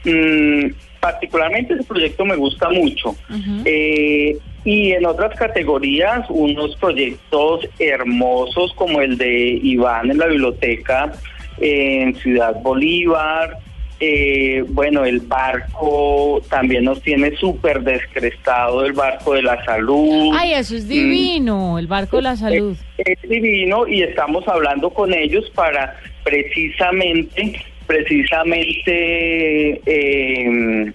[0.03, 3.15] Mm, particularmente ese proyecto me gusta mucho.
[3.65, 11.11] Eh, y en otras categorías, unos proyectos hermosos como el de Iván en la biblioteca
[11.59, 13.57] en Ciudad Bolívar.
[14.03, 20.33] Eh, bueno, el barco también nos tiene súper descrestado, el barco de la salud.
[20.35, 22.75] Ay, eso es divino, el barco de la salud.
[22.97, 30.91] Es, es divino y estamos hablando con ellos para precisamente, precisamente eh,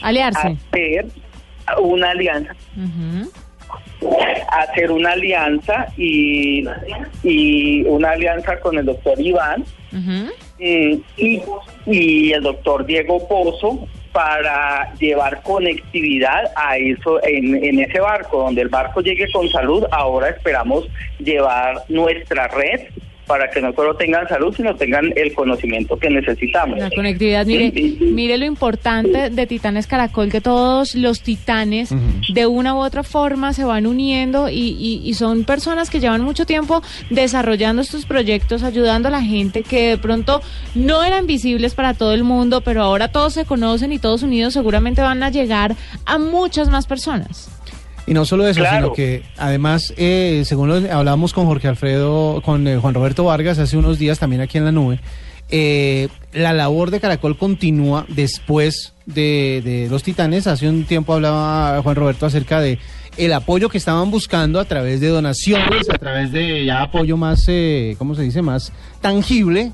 [0.00, 0.56] Aliarse.
[0.70, 1.06] hacer
[1.82, 2.54] una alianza
[4.48, 6.64] hacer una alianza y,
[7.22, 9.64] y una alianza con el doctor Iván.
[10.58, 18.42] Eh, y, el doctor Diego Pozo para llevar conectividad a eso en, en ese barco,
[18.42, 20.88] donde el barco llegue con salud, ahora esperamos
[21.18, 22.88] llevar nuestra red
[23.26, 26.78] para que no solo tengan salud, sino tengan el conocimiento que necesitamos.
[26.78, 31.90] La conectividad, mire, mire lo importante de Titanes Caracol, que todos los titanes
[32.32, 36.20] de una u otra forma se van uniendo y, y- y son personas que llevan
[36.22, 40.42] mucho tiempo desarrollando estos proyectos, ayudando a la gente que de pronto
[40.74, 44.52] no eran visibles para todo el mundo, pero ahora todos se conocen y todos unidos
[44.52, 47.50] seguramente van a llegar a muchas más personas.
[48.06, 48.86] Y no solo eso, Claro.
[48.86, 53.58] sino que además, eh, según lo hablábamos con Jorge Alfredo, con eh, Juan Roberto Vargas
[53.58, 55.00] hace unos días también aquí en la nube,
[55.50, 60.46] eh, la labor de Caracol continúa después de, de los Titanes.
[60.46, 62.78] Hace un tiempo hablaba Juan Roberto acerca de
[63.16, 67.44] el apoyo que estaban buscando a través de donaciones, a través de ya apoyo más,
[67.46, 68.42] eh, ¿cómo se dice?
[68.42, 68.72] Más
[69.04, 69.72] tangible,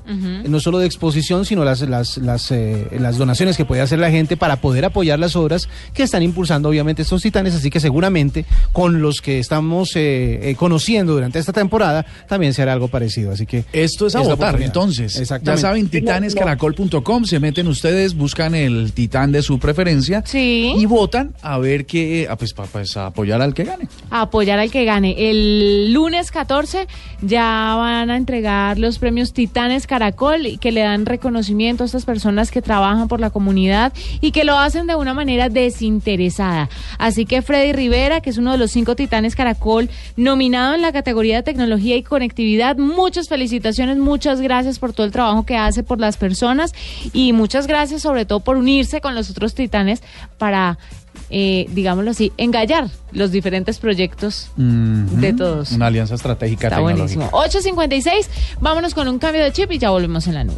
[0.49, 4.11] no solo de exposición, sino las, las, las, eh, las donaciones que puede hacer la
[4.11, 8.43] gente para poder apoyar las obras que están impulsando obviamente estos titanes, así que seguramente
[8.73, 13.31] con los que estamos eh, eh, conociendo durante esta temporada también se hará algo parecido,
[13.31, 15.13] así que Esto es a votar, entonces.
[15.43, 20.73] Ya saben, titanescaracol.com, se meten ustedes, buscan el titán de su preferencia Sí.
[20.77, 23.87] y votan a ver qué, ah, pues, pues, a apoyar al que gane.
[24.09, 25.15] a apoyar al que gane.
[25.29, 26.87] El lunes 14
[27.21, 32.05] ya van a entregar los premios Titanes Caracol y que le dan reconocimiento a estas
[32.05, 36.69] personas que trabajan por la comunidad y que lo hacen de una manera desinteresada.
[36.97, 40.91] Así que Freddy Rivera, que es uno de los cinco Titanes Caracol nominado en la
[40.91, 45.83] categoría de tecnología y conectividad, muchas felicitaciones, muchas gracias por todo el trabajo que hace
[45.83, 46.73] por las personas
[47.13, 50.01] y muchas gracias sobre todo por unirse con los otros Titanes
[50.37, 50.77] para
[51.31, 55.71] eh, digámoslo así, engallar los diferentes proyectos de todos.
[55.71, 57.29] Una alianza estratégica Está tecnológica.
[57.31, 57.71] buenísimo.
[57.81, 58.27] 8.56,
[58.59, 60.57] vámonos con un cambio de chip y ya volvemos en la nube.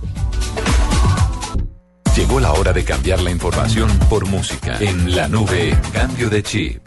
[2.16, 4.78] Llegó la hora de cambiar la información por música.
[4.80, 6.80] En la nube, cambio de chip.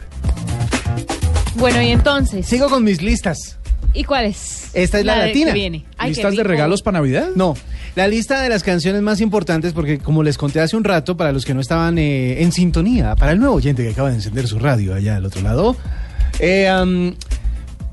[1.55, 3.57] Bueno, y entonces, Sigo con mis listas.
[3.93, 4.66] ¿y cuál es?
[4.77, 5.47] Esta es la de- latina.
[5.47, 5.85] que viene.
[5.97, 7.29] Ay, ¿Listas de regalos para Navidad?
[7.35, 7.55] No,
[7.95, 11.31] la lista de las canciones más importantes, porque como les conté hace un rato, para
[11.31, 14.47] los que no estaban eh, en sintonía, para el nuevo oyente que acaba de encender
[14.47, 15.75] su radio allá del otro lado,
[16.39, 16.69] eh,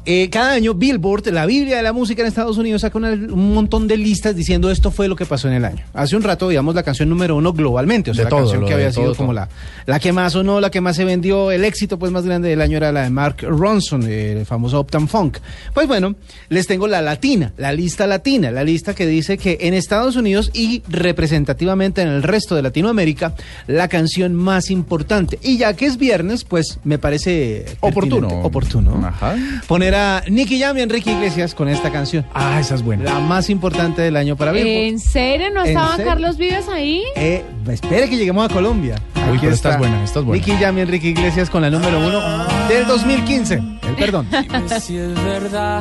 [0.06, 3.54] eh, cada año Billboard, la Biblia de la música en Estados Unidos, saca una- un
[3.54, 5.84] montón de listas diciendo esto fue lo que pasó en el año.
[5.94, 8.66] Hace un rato, digamos, la canción número uno globalmente, o sea, De la todo, canción
[8.66, 9.48] que había todo, sido como la,
[9.86, 12.60] la que más sonó, la que más se vendió, el éxito pues más grande del
[12.60, 15.38] año era la de Mark Ronson, el famoso Uptown Funk.
[15.72, 16.14] Pues bueno,
[16.48, 20.50] les tengo la latina, la lista latina, la lista que dice que en Estados Unidos
[20.52, 23.34] y representativamente en el resto de Latinoamérica,
[23.66, 25.38] la canción más importante.
[25.42, 28.28] Y ya que es viernes, pues me parece Oportuno.
[28.42, 29.36] oportuno Ajá.
[29.66, 32.24] poner a Nicky Jam y Enrique Iglesias con esta canción.
[32.34, 33.04] Ah, esa es buena.
[33.04, 34.68] La más importante del año para Billboard.
[34.88, 36.10] ¿En serio no ¿En estaba serio?
[36.10, 37.02] Carlos Vives ahí?
[37.16, 38.96] Eh, espere que lleguemos a Colombia.
[39.30, 40.44] Uy, pero esta es buena, esta es buena.
[40.44, 42.20] Nicky Jam y Enrique Iglesias con la número uno
[42.68, 43.54] del 2015.
[43.54, 44.28] El perdón.
[44.42, 45.80] Dime si es verdad.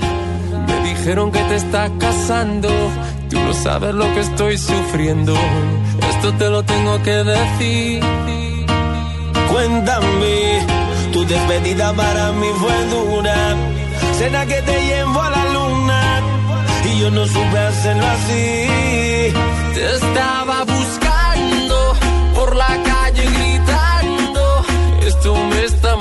[0.67, 2.69] Me dijeron que te estás casando.
[3.29, 5.35] Tú no sabes lo que estoy sufriendo.
[6.09, 8.03] Esto te lo tengo que decir.
[9.51, 10.59] Cuéntame,
[11.11, 13.55] tu despedida para mí fue dura.
[14.17, 16.21] Cena que te llevo a la luna
[16.85, 18.67] y yo no supe hacerlo así.
[19.73, 21.93] Te estaba buscando
[22.35, 24.65] por la calle gritando.
[25.07, 25.92] Esto me está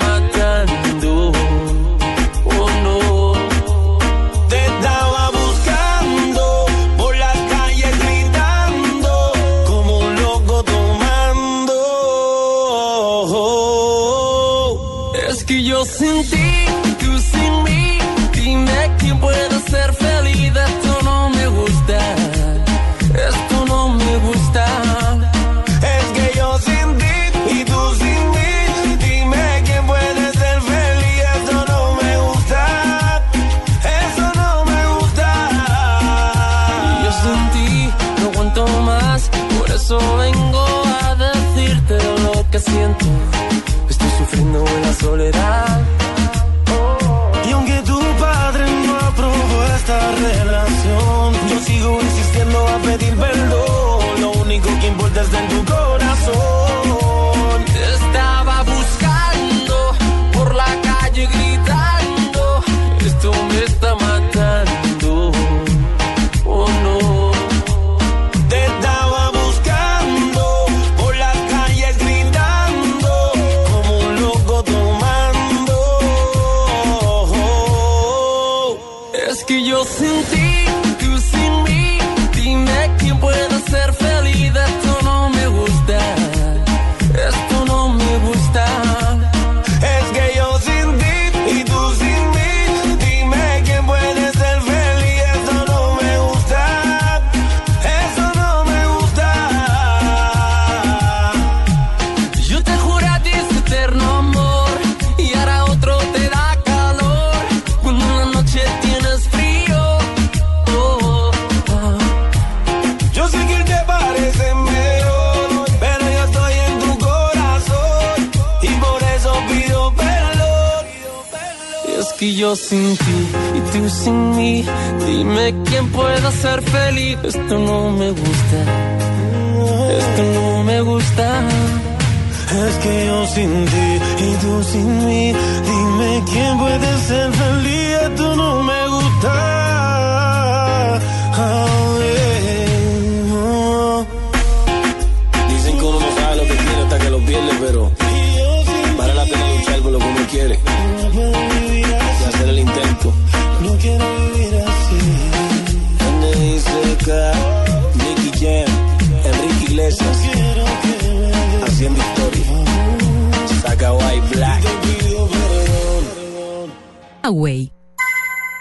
[52.92, 53.31] pedir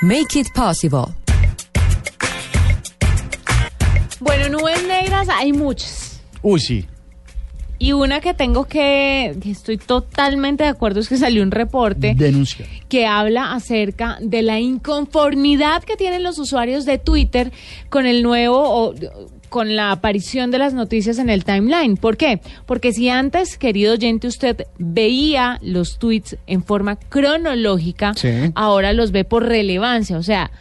[0.01, 1.13] Make it possible.
[4.19, 6.21] Bueno, nubes negras hay muchas.
[6.41, 6.87] Uy, sí.
[7.77, 12.13] Y una que tengo que, que estoy totalmente de acuerdo es que salió un reporte
[12.15, 12.65] Denuncia.
[12.89, 17.51] que habla acerca de la inconformidad que tienen los usuarios de Twitter
[17.89, 18.95] con el nuevo o
[19.51, 21.97] con la aparición de las noticias en el timeline.
[21.97, 22.39] ¿Por qué?
[22.65, 28.29] Porque si antes, querido oyente, usted veía los tweets en forma cronológica, Sí.
[28.55, 30.17] ahora los ve por relevancia.
[30.17, 30.51] O sea,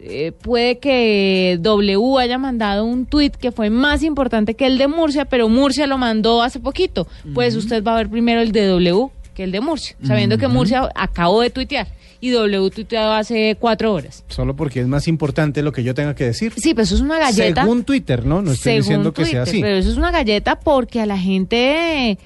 [0.00, 4.88] eh, puede que W haya mandado un tweet que fue más importante que el de
[4.88, 7.06] Murcia, pero Murcia lo mandó hace poquito.
[7.34, 10.48] Pues usted va a ver primero el de W que el de Murcia, sabiendo que
[10.48, 11.86] Murcia acabó de tuitear
[12.22, 14.24] y W tuiteado hace cuatro horas.
[14.28, 16.52] Solo porque es más importante lo que yo tenga que decir.
[16.56, 17.62] Sí, pero eso es una galleta.
[17.62, 18.40] Según Twitter, ¿no?
[18.40, 19.60] No estoy según diciendo que sea así.
[19.60, 22.18] Pero eso es una galleta porque a la gente,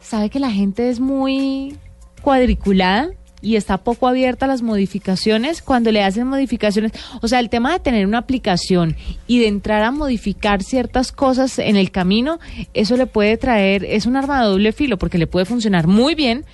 [0.00, 1.76] sabe que la gente es muy
[2.22, 3.10] cuadriculada
[3.42, 6.92] y está poco abierta a las modificaciones cuando le hacen modificaciones.
[7.20, 11.58] O sea, el tema de tener una aplicación y de entrar a modificar ciertas cosas
[11.58, 12.40] en el camino,
[12.72, 16.14] eso le puede traer, es un arma de doble filo porque le puede funcionar muy
[16.14, 16.46] bien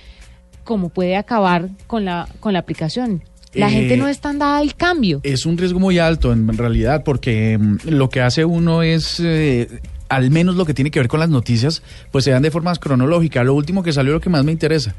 [0.69, 3.23] como puede acabar con la, con la aplicación.
[3.55, 5.19] La Eh, gente no es tan dada al cambio.
[5.23, 9.19] Es un riesgo muy alto en realidad porque mm, lo que hace uno es...
[9.19, 12.51] eh, al menos lo que tiene que ver con las noticias, pues se dan de
[12.51, 13.43] forma cronológica.
[13.43, 14.93] Lo último que salió es lo que más me interesa.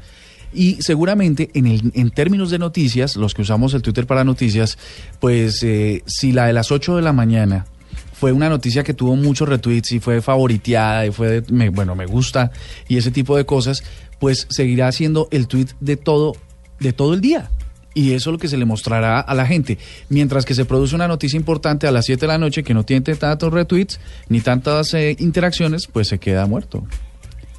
[0.53, 4.77] Y seguramente en, el, en términos de noticias, los que usamos el Twitter para noticias,
[5.21, 7.65] pues eh, si la de las 8 de la mañana
[8.13, 11.95] fue una noticia que tuvo muchos retweets y fue favoriteada y fue, de- me- bueno,
[11.95, 12.51] me gusta
[12.87, 13.83] y ese tipo de cosas,
[14.21, 16.33] pues seguirá siendo el tweet de todo,
[16.79, 17.51] de todo el día.
[17.93, 19.77] Y eso es lo que se le mostrará a la gente.
[20.07, 22.85] Mientras que se produce una noticia importante a las 7 de la noche que no
[22.85, 26.85] tiene tantos retweets ni tantas eh, interacciones, pues se queda muerto.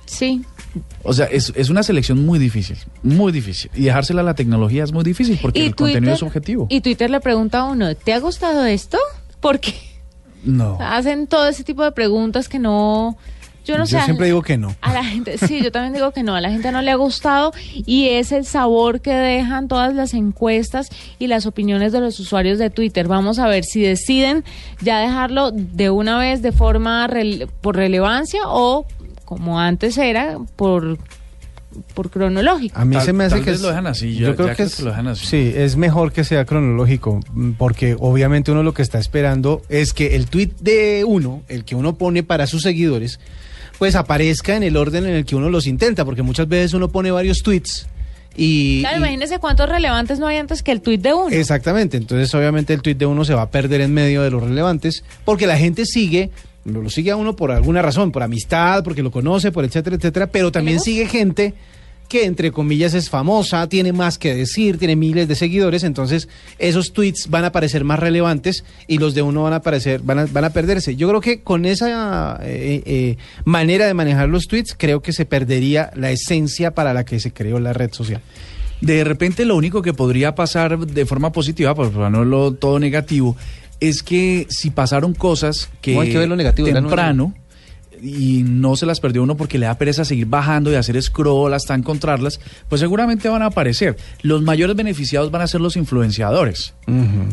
[0.07, 0.43] Sí,
[1.03, 3.71] O sea, es, es una selección muy difícil, muy difícil.
[3.75, 6.67] Y dejársela a la tecnología es muy difícil porque el contenido es objetivo.
[6.71, 8.99] Y Twitter le pregunta a uno, ¿te ha gustado esto?
[9.41, 9.75] Porque
[10.45, 10.79] No.
[10.81, 13.19] hacen todo ese tipo de preguntas que no...
[13.65, 14.05] Yo no Yo sé.
[14.05, 14.75] siempre digo que no.
[14.81, 16.97] A la gente, sí, yo también digo que no, a la gente no le ha
[16.97, 20.89] gustado y es el sabor que dejan todas las encuestas
[21.19, 23.07] y las opiniones de los usuarios de Twitter.
[23.09, 24.45] Vamos a ver si deciden
[24.81, 28.85] ya dejarlo de una vez de forma rele- por relevancia o
[29.25, 30.99] como antes era por
[31.95, 32.79] por cronológico.
[32.79, 34.57] A mí Tal- se me hace que es- lo dejan así, Yo creo ya que
[34.57, 35.25] creo es, que lo dejan así.
[35.27, 39.95] sí, es mejor que sea cronológico, mm, porque obviamente uno lo que está esperando es
[39.95, 43.21] que el tweet de uno, el que uno pone para sus seguidores,
[43.83, 46.87] pues aparezca en el orden en el que uno los intenta, porque muchas veces uno
[46.87, 47.89] pone varios tweets
[48.37, 51.31] y, Claro, y- imagínese cuántos relevantes no hay antes que el tuit de uno.
[51.31, 54.41] Exactamente, entonces obviamente el tweet de uno se va a perder en medio de los
[54.41, 56.31] relevantes, porque la gente sigue,
[56.65, 60.29] lo sigue a uno por alguna razón, por amistad, porque lo conoce, por etcétera, etcétera,
[60.29, 61.53] pero también sigue gente
[62.13, 66.93] que entre comillas es famosa, tiene más que decir, tiene miles de seguidores, entonces esos
[66.93, 70.27] tweets van a parecer más relevantes y los de uno van a aparecer, van a,
[70.27, 70.95] van a perderse.
[70.95, 75.25] Yo creo que con esa eh, eh, manera de manejar los tweets, creo que se
[75.25, 78.21] perdería la esencia para la que se creó la red social.
[78.83, 83.39] De repente lo único que podría pasar de forma positiva, por no lo todo negativo,
[83.81, 87.33] es que si pasaron cosas que, No hay que ver lo negativo, temprano
[88.03, 91.55] y no se las perdió uno porque le da pereza seguir bajando y hacer scroll
[91.55, 93.97] hasta encontrarlas, pues seguramente van a aparecer.
[94.23, 96.75] Los mayores beneficiados van a ser los influenciadores,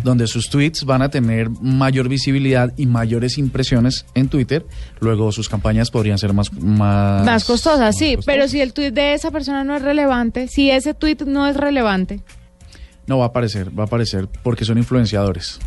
[0.03, 4.65] donde sus tweets van a tener mayor visibilidad y mayores impresiones en Twitter.
[4.99, 8.25] Luego sus campañas podrían ser más más, Más costosas, sí, costosas.
[8.25, 11.57] pero si el tuit de esa persona no es relevante, si ese tuit no es
[11.57, 12.21] relevante,
[13.07, 15.57] No va a aparecer, va a aparecer porque son influenciadores.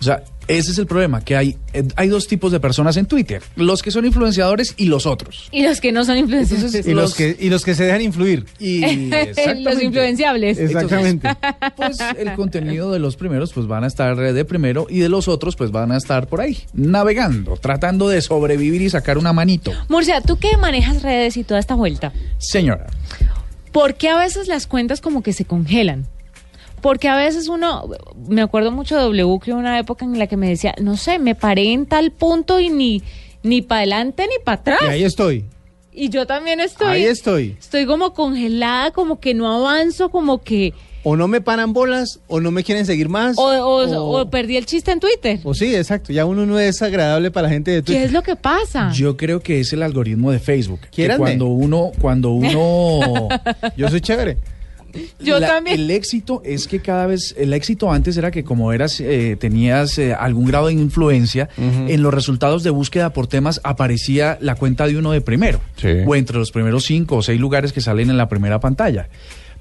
[0.00, 3.06] O sea, ese es el problema, que hay, eh, hay dos tipos de personas en
[3.06, 5.48] Twitter, los que son influenciadores y los otros.
[5.52, 8.02] y los que no son influenciables, Entonces, Y los, que, y los que se dejan
[8.02, 8.46] influir.
[8.58, 8.80] Y
[9.60, 10.58] los influenciables.
[10.58, 11.28] Exactamente.
[11.76, 15.08] Pues el contenido de los primeros pues van a estar eh, de primero y de
[15.08, 19.32] los otros pues van a estar por ahí, navegando, tratando de sobrevivir y sacar una
[19.32, 19.72] manito.
[19.88, 22.12] Murcia, ¿tú qué manejas redes y toda esta vuelta?
[22.38, 22.86] Señora,
[23.74, 26.06] ¿Por qué a veces las cuentas como que se congelan?
[26.84, 27.88] Porque a veces uno,
[28.28, 31.18] me acuerdo mucho de W, que una época en la que me decía, no sé,
[31.18, 33.02] me paré en tal punto y ni,
[33.42, 34.80] ni para adelante ni para atrás.
[34.82, 35.46] Y ahí estoy.
[35.94, 36.88] Y yo también estoy.
[36.88, 37.56] Ahí estoy.
[37.58, 40.74] Estoy como congelada, como que no avanzo, como que...
[41.06, 43.38] O no me paran bolas, o no me quieren seguir más.
[43.38, 45.40] O, o- o- o perdí el chiste en Twitter.
[45.42, 46.12] o sí, exacto.
[46.12, 48.02] Ya uno no es agradable para la gente de ¿Qué Twitter.
[48.04, 48.90] es lo que pasa?
[48.92, 50.80] yo creo que es el algoritmo de Facebook.
[50.90, 53.28] Que cuando uno, cuando uno
[53.76, 54.36] Yo soy chévere.
[55.20, 55.80] Yo La- también.
[55.80, 59.98] El éxito es que cada vez, el éxito antes era que como eras, eh, tenías
[59.98, 64.86] eh, algún grado de influencia, en los resultados de búsqueda por temas aparecía la cuenta
[64.86, 65.60] de uno de primero.
[65.76, 65.88] Sí.
[66.06, 69.08] O entre los primeros cinco o seis lugares que salen en la primera pantalla.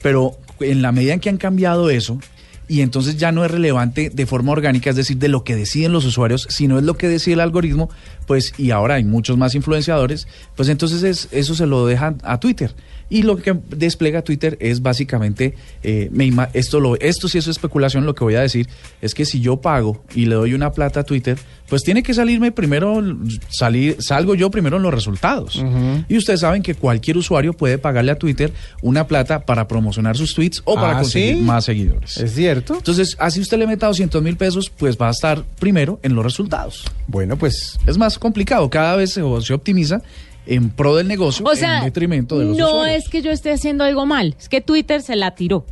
[0.01, 2.19] Pero en la medida en que han cambiado eso,
[2.67, 5.91] y entonces ya no es relevante de forma orgánica, es decir, de lo que deciden
[5.91, 7.89] los usuarios, sino es lo que decide el algoritmo,
[8.25, 12.39] pues, y ahora hay muchos más influenciadores, pues entonces es- eso se lo dejan a
[12.39, 12.73] Twitter.
[13.13, 15.53] Y lo que despliega Twitter es básicamente,
[15.83, 18.67] eh, me ima- esto, lo, esto sí es especulación, lo que voy a decir
[19.01, 21.37] es que si yo pago y le doy una plata a Twitter,
[21.69, 23.01] pues tiene que salirme primero,
[23.49, 25.63] salir, salgo yo primero en los resultados.
[26.09, 28.51] Y ustedes saben que cualquier usuario puede pagarle a Twitter
[28.81, 31.41] una plata para promocionar sus tweets o para Ah, conseguir ¿sí?
[31.41, 32.17] más seguidores.
[32.17, 32.75] ¿Es cierto?
[32.77, 36.23] Entonces, así usted le meta 200 mil pesos, pues va a estar primero en los
[36.23, 36.83] resultados.
[37.07, 40.01] Bueno, pues Es más complicado, cada vez se, se optimiza
[40.45, 43.03] en pro del negocio, O sea, en detrimento de los no usuarios.
[43.03, 45.65] es que yo esté haciendo algo mal, es que Twitter se la tiró.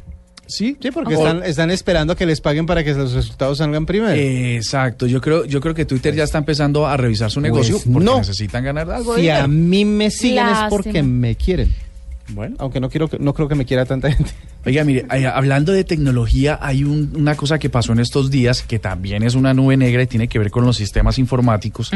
[0.48, 3.86] Sí, sí, porque están, están esperando a que les paguen para que los resultados salgan
[3.86, 4.12] primero.
[4.14, 7.86] Exacto, yo creo, yo creo que Twitter ya está empezando a revisar su negocio Pues
[7.90, 8.18] porque no.
[8.18, 11.74] necesitan ganar algo si a mí me siguen es porque me quieren.
[12.30, 12.56] Bueno.
[12.60, 14.32] Aunque no quiero que- no creo que me quiera tanta gente.
[14.66, 18.62] Oiga, mire, eh, hablando de tecnología, hay un- una cosa que pasó en estos días
[18.62, 21.92] que también es una nube negra y tiene que ver con los sistemas informáticos.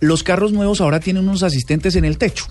[0.00, 2.44] Los carros nuevos ahora tienen unos asistentes en el techo.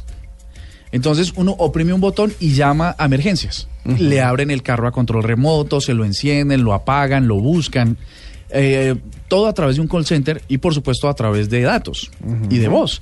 [0.92, 3.68] Entonces uno oprime un botón y llama a emergencias.
[4.00, 7.98] Le abren el carro a control remoto, se lo encienden, lo apagan, lo buscan.
[8.50, 8.96] eh,
[9.28, 12.10] todo a través de un call center y por supuesto a través de datos
[12.50, 13.02] y de voz.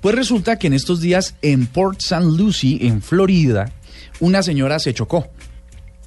[0.00, 2.24] Pues resulta que en estos días en Port St.
[2.24, 3.70] Lucie, en Florida,
[4.20, 5.28] una señora se chocó.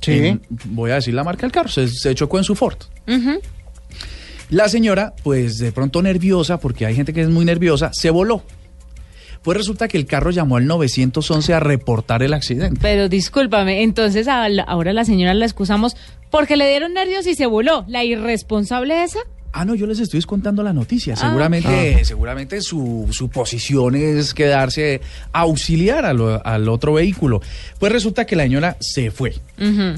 [0.01, 0.11] Sí.
[0.13, 2.77] En- voy a decir la marca del carro, se, se chocó en su Ford.
[4.49, 8.43] La señora, pues de pronto nerviosa, porque hay gente que es muy nerviosa, se voló.
[9.43, 12.79] Pues resulta que el carro llamó al 911 a reportar el accidente.
[12.81, 15.95] Pero discúlpame, entonces la- ahora la señora la excusamos
[16.31, 17.85] porque le dieron nervios y se voló.
[17.87, 19.19] ¿La irresponsable esa?
[19.51, 21.15] Ah, no, yo les estoy contando la noticia.
[21.15, 21.17] Ah.
[21.17, 25.01] Seguramente, seguramente su, su posición es quedarse
[25.33, 27.41] a auxiliar a lo- al otro vehículo.
[27.79, 29.33] Pues resulta que la señora se fue.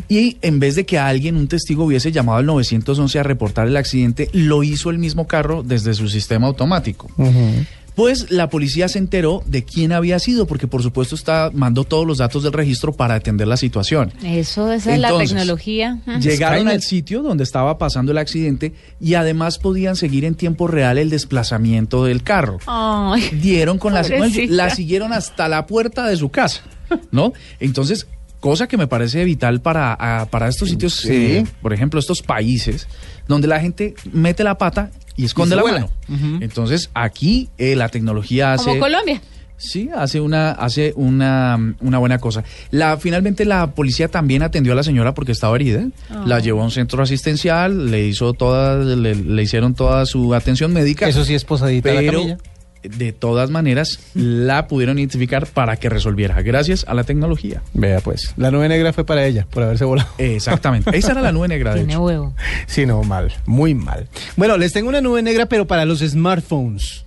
[0.08, 3.78] Y en vez de que alguien, un testigo, hubiese llamado al 911 a reportar el
[3.78, 7.10] accidente, lo hizo el mismo carro desde su sistema automático.
[7.95, 12.07] Pues la policía se enteró de quién había sido, porque por supuesto está, mandó todos
[12.07, 14.13] los datos del registro para atender la situación.
[14.23, 15.99] Eso, esa es la tecnología.
[16.19, 20.97] Llegaron al sitio donde estaba pasando el accidente y además podían seguir en tiempo real
[20.97, 22.59] el desplazamiento del carro.
[22.65, 23.29] Ay.
[23.41, 24.03] Dieron con la,
[24.49, 26.61] la siguieron hasta la puerta de su casa.
[27.11, 27.33] ¿no?
[27.59, 28.07] Entonces,
[28.41, 31.09] cosa que me parece vital para, para estos sitios, Sí.
[31.13, 32.87] eh, por ejemplo, estos países,
[33.29, 35.89] donde la gente mete la pata y esconde la mano.
[36.41, 38.65] Entonces, aquí eh, la tecnología hace...
[38.65, 39.21] Como Colombia.
[39.57, 42.43] Sí, hace una, hace una, una buena cosa.
[42.71, 45.85] La, finalmente la policía también atendió a la señora porque estaba herida.
[46.09, 46.23] Ah.
[46.25, 50.73] La llevó a un centro asistencial, le hizo toda, le, le hicieron toda su atención
[50.73, 51.07] médica.
[51.07, 52.37] Eso sí es posadita a la pero camilla.
[52.84, 57.61] De todas maneras la pudieron identificar para que resolviera, gracias a la tecnología.
[57.73, 60.09] Vea pues, la nube negra fue para ella, por haberse volado.
[60.17, 60.95] Exactamente.
[60.97, 62.03] Esa era la nube negra, de Tiene hecho.
[62.03, 62.34] huevo.
[62.67, 64.07] Sí, no, mal, muy mal.
[64.36, 67.05] Bueno, les tengo una nube negra, pero para los smartphones.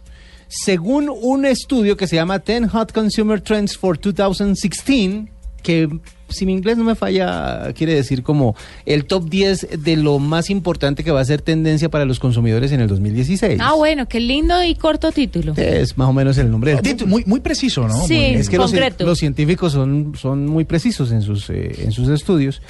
[0.49, 5.25] Según un estudio que se llama 10 Hot Consumer Trends for 2016,
[5.63, 5.89] que
[6.35, 8.55] si mi inglés no me falla, quiere decir como
[8.85, 12.73] el top 10 de lo más importante que va a ser tendencia para los consumidores
[12.73, 13.59] en el 2016.
[13.63, 15.55] Ah, bueno, qué lindo y corto título.
[15.57, 17.09] Es más o menos el nombre del título.
[17.11, 18.07] Muy, muy preciso, ¿no?
[18.07, 18.15] Sí.
[18.15, 22.61] Muy- Es que los científicos son, son muy precisos en sus, eh, en sus estudios.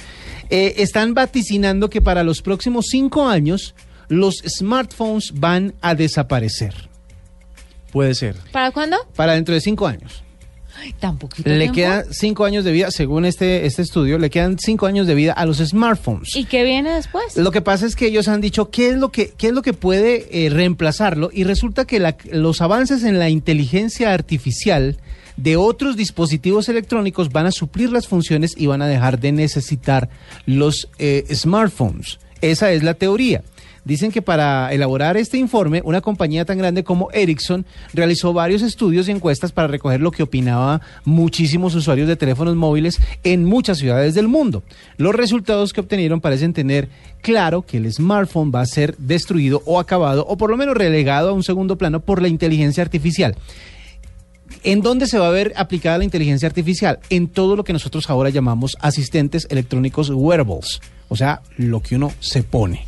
[0.49, 3.73] Eh, están vaticinando que para los próximos cinco años
[4.07, 6.73] los smartphones van a desaparecer.
[7.91, 8.35] Puede ser.
[8.51, 8.97] ¿Para cuándo?
[9.15, 10.21] Para dentro de cinco años.
[10.77, 11.75] Ay, tan poquito Le tiempo.
[11.75, 15.33] quedan cinco años de vida, según este, este estudio, le quedan cinco años de vida
[15.33, 16.35] a los smartphones.
[16.35, 17.37] ¿Y qué viene después?
[17.37, 19.61] Lo que pasa es que ellos han dicho qué es lo que, qué es lo
[19.61, 24.97] que puede eh, reemplazarlo y resulta que la- los avances en la inteligencia artificial
[25.37, 30.09] de otros dispositivos electrónicos van a suplir las funciones y van a dejar de necesitar
[30.45, 32.19] los eh, smartphones.
[32.41, 33.43] Esa es la teoría.
[33.85, 39.07] Dicen que para elaborar este informe, una compañía tan grande como Ericsson realizó varios estudios
[39.07, 44.15] y encuestas para recoger lo que opinaba muchísimos usuarios de teléfonos móviles en muchas ciudades
[44.15, 44.63] del mundo.
[44.97, 46.89] Los resultados que obtenieron parecen tener
[47.21, 51.29] claro que el smartphone va a ser destruido o acabado o por lo menos relegado
[51.29, 53.35] a un segundo plano por la inteligencia artificial.
[54.63, 56.99] ¿En dónde se va a ver aplicada la inteligencia artificial?
[57.09, 62.11] En todo lo que nosotros ahora llamamos asistentes electrónicos wearables, o sea, lo que uno
[62.19, 62.85] se pone.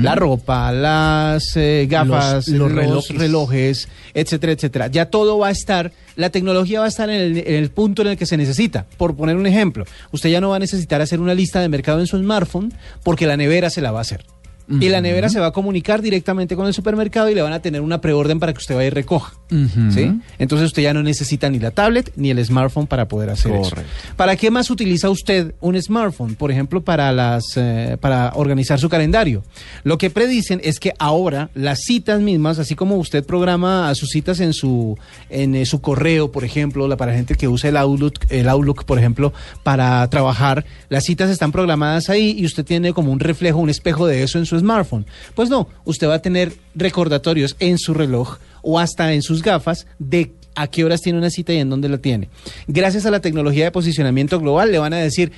[0.00, 3.18] La ropa, las eh, gafas, Los- los, los relojes.
[3.18, 3.88] relojes.
[4.14, 4.86] etcétera, etcétera.
[4.88, 8.02] Ya todo va a estar, la tecnología va a estar en el, en el punto
[8.02, 8.86] en el que se necesita.
[8.96, 12.00] Por poner un ejemplo, usted ya no va a necesitar hacer una lista de mercado
[12.00, 12.72] en su smartphone
[13.04, 14.24] porque la nevera se la va a hacer.
[14.68, 17.60] Y la nevera se va a comunicar directamente con el supermercado y le van a
[17.60, 19.34] tener una preorden para que usted vaya y recoja.
[19.48, 20.20] ¿sí?
[20.38, 23.80] Entonces usted ya no necesita ni la tablet ni el smartphone para poder hacer Correcto.
[23.80, 24.14] eso.
[24.16, 26.34] ¿Para qué más utiliza usted un smartphone?
[26.34, 29.44] Por ejemplo, para las eh, para organizar su calendario.
[29.84, 34.40] Lo que predicen es que ahora las citas mismas, así como usted programa sus citas
[34.40, 34.98] en su
[35.30, 38.84] en eh, su correo, por ejemplo, la para gente que usa el Outlook, el Outlook,
[38.84, 43.58] por ejemplo, para trabajar, las citas están programadas ahí y usted tiene como un reflejo,
[43.58, 45.06] un espejo de eso en su smartphone.
[45.34, 49.86] Pues no, usted va a tener recordatorios en su reloj o hasta en sus gafas
[49.98, 52.28] de a qué horas tiene una cita y en dónde la tiene.
[52.66, 55.32] Gracias a la tecnología de posicionamiento global le van a decir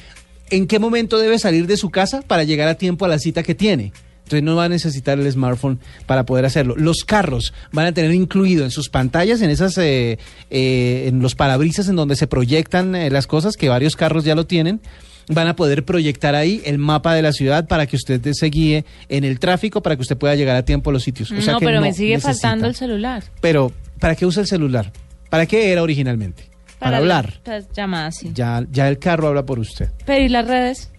[0.50, 3.42] en qué momento debe salir de su casa para llegar a tiempo a la cita
[3.42, 3.92] que tiene.
[4.28, 6.74] Entonces no va a necesitar el smartphone para poder hacerlo.
[6.76, 10.18] Los carros van a tener incluido en sus pantallas, en esas, eh,
[10.50, 14.34] eh, en los parabrisas en donde se proyectan eh, las cosas, que varios carros ya
[14.34, 14.82] lo tienen,
[15.29, 18.85] van a poder proyectar ahí el mapa de la ciudad para que usted se guíe
[19.09, 21.31] en el tráfico, para que usted pueda llegar a tiempo a los sitios.
[21.31, 22.33] O sea no, que pero me sigue necesita.
[22.33, 23.24] faltando el celular.
[23.41, 24.93] Pero, ¿para qué usa el celular?
[25.31, 26.45] ¿Para qué era originalmente?
[26.79, 27.41] Para, hablar.
[27.45, 28.31] Las llamadas, sí.
[28.33, 29.91] Ya, ya el carro habla por usted.
[30.07, 30.91] Pero ¿y las redes?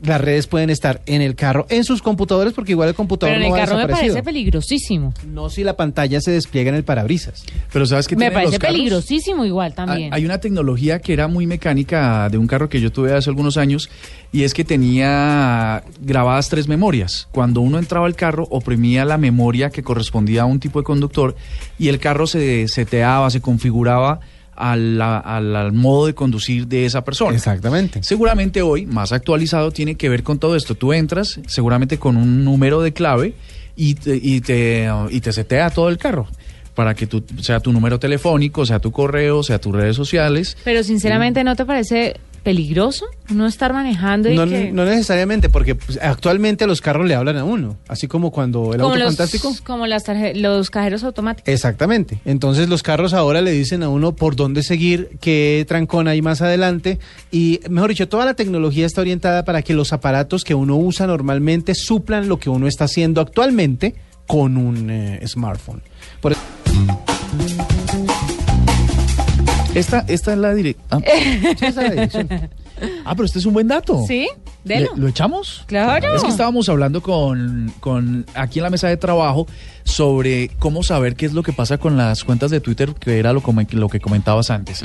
[0.00, 3.44] Las redes pueden estar en el carro, en sus computadores, porque igual el computador Pero
[3.44, 5.12] en no el va carro me parece peligrosísimo.
[5.26, 7.44] No si la pantalla se despliega en el parabrisas.
[7.72, 10.14] Pero ¿sabes qué Me parece los peligrosísimo igual Hay- también.
[10.14, 13.56] Hay una tecnología que era muy mecánica de un carro que yo tuve hace algunos
[13.56, 13.90] años
[14.32, 17.28] y es que tenía grabadas tres memorias.
[17.32, 21.34] Cuando uno entraba al carro, oprimía la memoria que correspondía a un tipo de conductor
[21.78, 24.20] y el carro se seteaba, se configuraba
[24.58, 27.34] al, al- al modo de conducir de esa persona.
[27.36, 28.02] Exactamente.
[28.02, 30.74] Seguramente hoy, más actualizado, tiene que ver con todo esto.
[30.74, 33.34] Tú entras seguramente con un número de clave
[33.76, 36.26] y te, y te, y te setea todo el carro
[36.74, 40.56] para que tú, sea tu número telefónico, sea tu correo, sea tus redes sociales.
[40.64, 44.72] Pero sinceramente, ¿no te parece peligroso no estar manejando y No, que...
[44.72, 48.80] no necesariamente, porque pues, actualmente los carros le hablan a uno, así como cuando el
[48.80, 49.52] como auto los, fantástico.
[49.64, 51.52] como las los cajeros automáticos.
[51.52, 52.20] Exactamente.
[52.24, 56.40] Entonces los carros ahora le dicen a uno por dónde seguir, qué trancón hay más
[56.40, 56.98] adelante.
[57.30, 61.06] Y mejor dicho, toda la tecnología está orientada para que los aparatos que uno usa
[61.06, 63.94] normalmente suplan lo que uno está haciendo actualmente
[64.26, 65.82] con un eh, smartphone.
[66.20, 66.40] Por eso-
[69.78, 71.04] Esta, esta es la dirección.
[71.76, 72.28] la dirección.
[73.04, 74.04] Ah, pero este es un buen dato.
[74.06, 74.28] ¿Sí?
[74.64, 74.90] ¿Le- Delo.
[74.96, 75.64] ¿Lo echamos?
[75.66, 76.14] Claro.
[76.14, 79.46] Es que estábamos hablando con, con aquí en la mesa de trabajo
[79.84, 83.32] sobre cómo saber qué es lo que pasa con las cuentas de Twitter, que era
[83.32, 84.82] lo, lo que comentabas antes.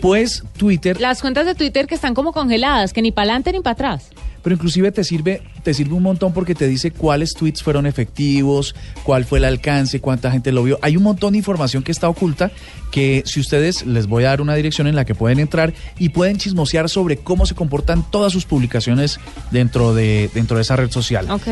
[0.00, 3.60] Pues Twitter, Las cuentas de Twitter que están como congeladas, que ni para adelante ni
[3.60, 4.08] para atrás.
[4.46, 8.76] Pero inclusive te sirve, te sirve un montón porque te dice cuáles tweets fueron efectivos,
[9.02, 10.78] cuál fue el alcance, cuánta gente lo vio.
[10.82, 12.52] Hay un montón de información que está oculta
[12.92, 16.10] que si ustedes les voy a dar una dirección en la que pueden entrar y
[16.10, 19.18] pueden chismosear sobre cómo se comportan todas sus publicaciones
[19.50, 21.28] dentro de, dentro de esa red social.
[21.28, 21.48] Ok.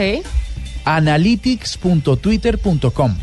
[0.85, 3.17] analytics.twitter.com.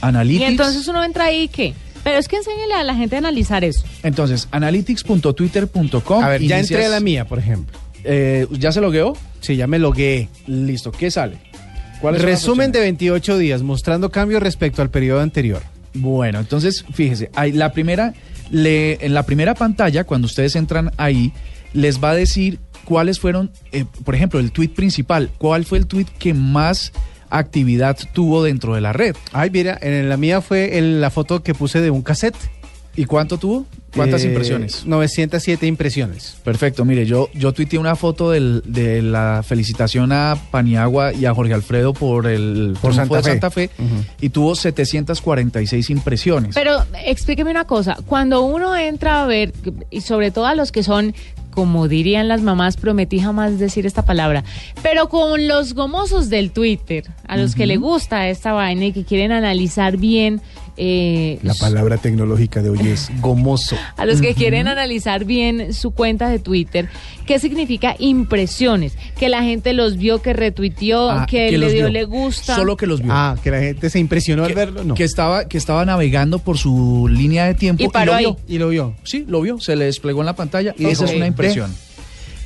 [0.00, 0.40] Analytics.
[0.40, 1.74] Y entonces uno entra ahí y qué.
[2.02, 3.84] Pero es que enséñale a la gente a analizar eso.
[4.02, 6.24] Entonces, analytics.twitter.com.
[6.24, 7.83] A ver, ya Inicias- entré a la mía, por ejemplo.
[8.04, 9.16] Eh, ¿Ya se logueó?
[9.40, 10.28] Sí, ya me logué.
[10.46, 10.92] Listo.
[10.92, 11.38] ¿Qué sale?
[12.00, 12.98] ¿Cuáles son las Resumen de opciones?
[12.98, 15.62] 28 días mostrando cambios respecto al periodo anterior.
[15.94, 18.14] Bueno, entonces, fíjese, hay la primera,
[18.50, 21.32] le, en la primera pantalla, cuando ustedes entran ahí,
[21.72, 25.30] les va a decir cuáles fueron, eh, por ejemplo, el tweet principal.
[25.38, 26.92] ¿Cuál fue el tweet que más
[27.30, 29.14] actividad tuvo dentro de la red?
[29.32, 32.36] Ay, mira, en la mía fue el- la foto que puse de un cassette.
[32.96, 33.66] ¿Y cuánto tuvo?
[33.94, 34.84] ¿Cuántas Eh, impresiones?
[34.86, 36.36] 907 impresiones.
[36.44, 41.34] Perfecto, mire, yo, yo tuiteé una foto del- de la felicitación a Paniagua y a
[41.34, 43.30] Jorge Alfredo por el Por Santa de Fe.
[43.30, 44.04] Santa Fe Ujú.
[44.20, 46.54] y tuvo 746 impresiones.
[46.54, 49.52] Pero explíqueme una cosa, cuando uno entra a ver,
[49.90, 51.14] y sobre todo a los que son,
[51.50, 54.42] como dirían las mamás, prometí jamás decir esta palabra,
[54.82, 59.04] pero con los gomosos del Twitter, a los que le gusta esta vaina y que
[59.04, 60.40] quieren analizar bien,
[60.76, 63.76] eh, La palabra tecnológica de hoy es gomoso.
[63.96, 66.88] a los que quieren analizar bien su cuenta de Twitter,
[67.26, 68.96] ¿qué significa impresiones?
[69.18, 71.88] Que la gente los vio, que retuiteó, Ah, que, le dio vio.
[71.90, 72.56] le gusta.
[72.56, 73.12] Solo que los vio.
[73.12, 74.84] Ah, que la gente se impresionó al verlo.
[74.84, 74.94] No.
[74.94, 78.24] que estaba que estaba navegando por su línea de tiempo Y paró lo ahí.
[78.24, 78.36] vio.
[78.48, 78.94] Y lo vio.
[79.04, 81.74] Sí, lo vio, se le desplegó en la pantalla y esa es una impresión.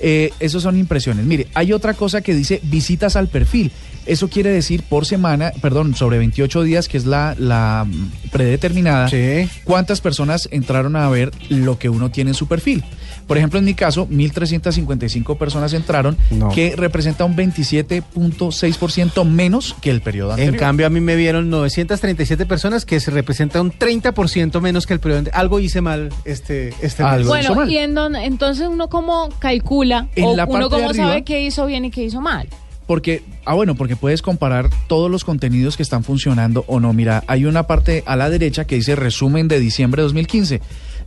[0.01, 1.24] Eh, esos son impresiones.
[1.26, 3.72] Mire, hay otra cosa que dice visitas al perfil.
[4.09, 7.86] Eso quiere decir por semana, perdón, sobre 28 días, que es la, la
[8.32, 9.48] predeterminada, Sí.
[9.64, 12.82] cuántas personas entraron a ver lo que uno tiene en su perfil.
[13.26, 16.48] Por ejemplo, en mi caso, 1.355 personas entraron, No.
[16.50, 20.54] que representa un 27.6% menos que el periodo anterior.
[20.54, 24.94] En cambio, a mí me vieron 937 personas, que se representa un 30% menos que
[24.94, 25.18] el periodo.
[25.20, 27.02] ante- Algo hice mal este, este.
[27.02, 27.36] Algo.
[27.36, 27.70] hizo Bueno, mal.
[27.70, 31.42] y en don- entonces uno cómo calcula En o la uno cómo arriba- sabe qué
[31.42, 32.48] hizo bien y qué hizo mal.
[32.89, 36.95] Porque, ah, bueno, porque puedes comparar todos los contenidos que están funcionando o no.
[36.95, 40.62] Mira, hay una parte a la derecha que dice resumen de diciembre de 2015.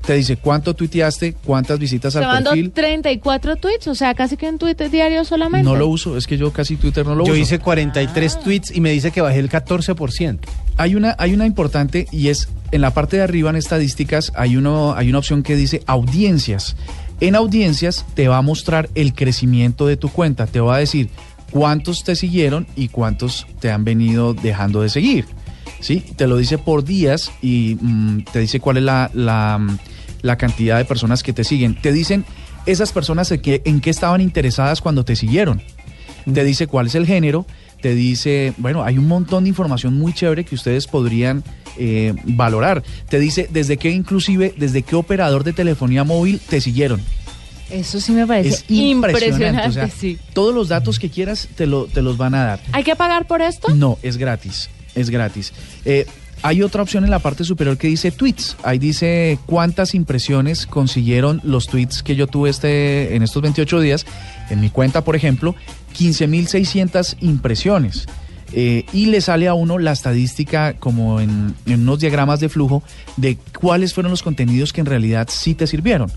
[0.06, 2.72] Te dice cuánto tuiteaste, cuántas visitas Se al mandó perfil.
[2.72, 5.68] 34 tweets, o sea, casi que un tweet diario solamente.
[5.68, 7.42] No lo uso, es que yo casi Twitter no lo Yo uso.
[7.42, 10.38] hice 43 tweets y me dice que bajé el 14%.
[10.78, 14.56] Hay una, hay una importante y es en la parte de arriba en estadísticas hay,
[14.56, 16.76] uno, hay una opción que dice audiencias.
[17.20, 20.48] En audiencias te va a mostrar el crecimiento de tu cuenta.
[20.48, 21.10] Te va a decir
[21.52, 25.26] cuántos te siguieron y cuántos te han venido dejando de seguir.
[25.80, 26.04] ¿Sí?
[26.16, 29.78] Te lo dice por días y mm, te dice cuál es la, la, mm,
[30.22, 31.76] la cantidad de personas que te siguen.
[31.76, 32.24] Te dicen
[32.66, 35.62] esas personas en qué, en qué estaban interesadas cuando te siguieron
[36.32, 37.46] te dice cuál es el género,
[37.82, 41.44] te dice, bueno, hay un montón de información muy chévere que ustedes podrían
[41.78, 42.84] eh, valorar.
[43.10, 47.02] Te dice desde qué inclusive, desde qué operador de telefonía móvil te siguieron.
[47.72, 49.26] Eso sí me parece Es impresionante.
[49.48, 50.18] impresionante, o sea, sí.
[50.34, 52.60] Todos los datos que quieras te, lo, te los van a dar.
[52.72, 53.74] ¿Hay que pagar por esto?
[53.74, 55.54] No, es gratis, es gratis.
[55.86, 56.06] Eh,
[56.44, 58.58] hay otra opción en la parte superior que dice tweets.
[58.64, 64.06] Ahí dice cuántas impresiones consiguieron los tweets que yo tuve este, en estos 28 días.
[64.50, 65.56] En mi cuenta, por ejemplo,
[65.98, 68.08] 15.600 impresiones.
[68.54, 72.84] Eh, y le sale a uno la estadística como en, en unos diagramas de flujo
[73.16, 76.12] de cuáles fueron los contenidos que en realidad sí te sirvieron.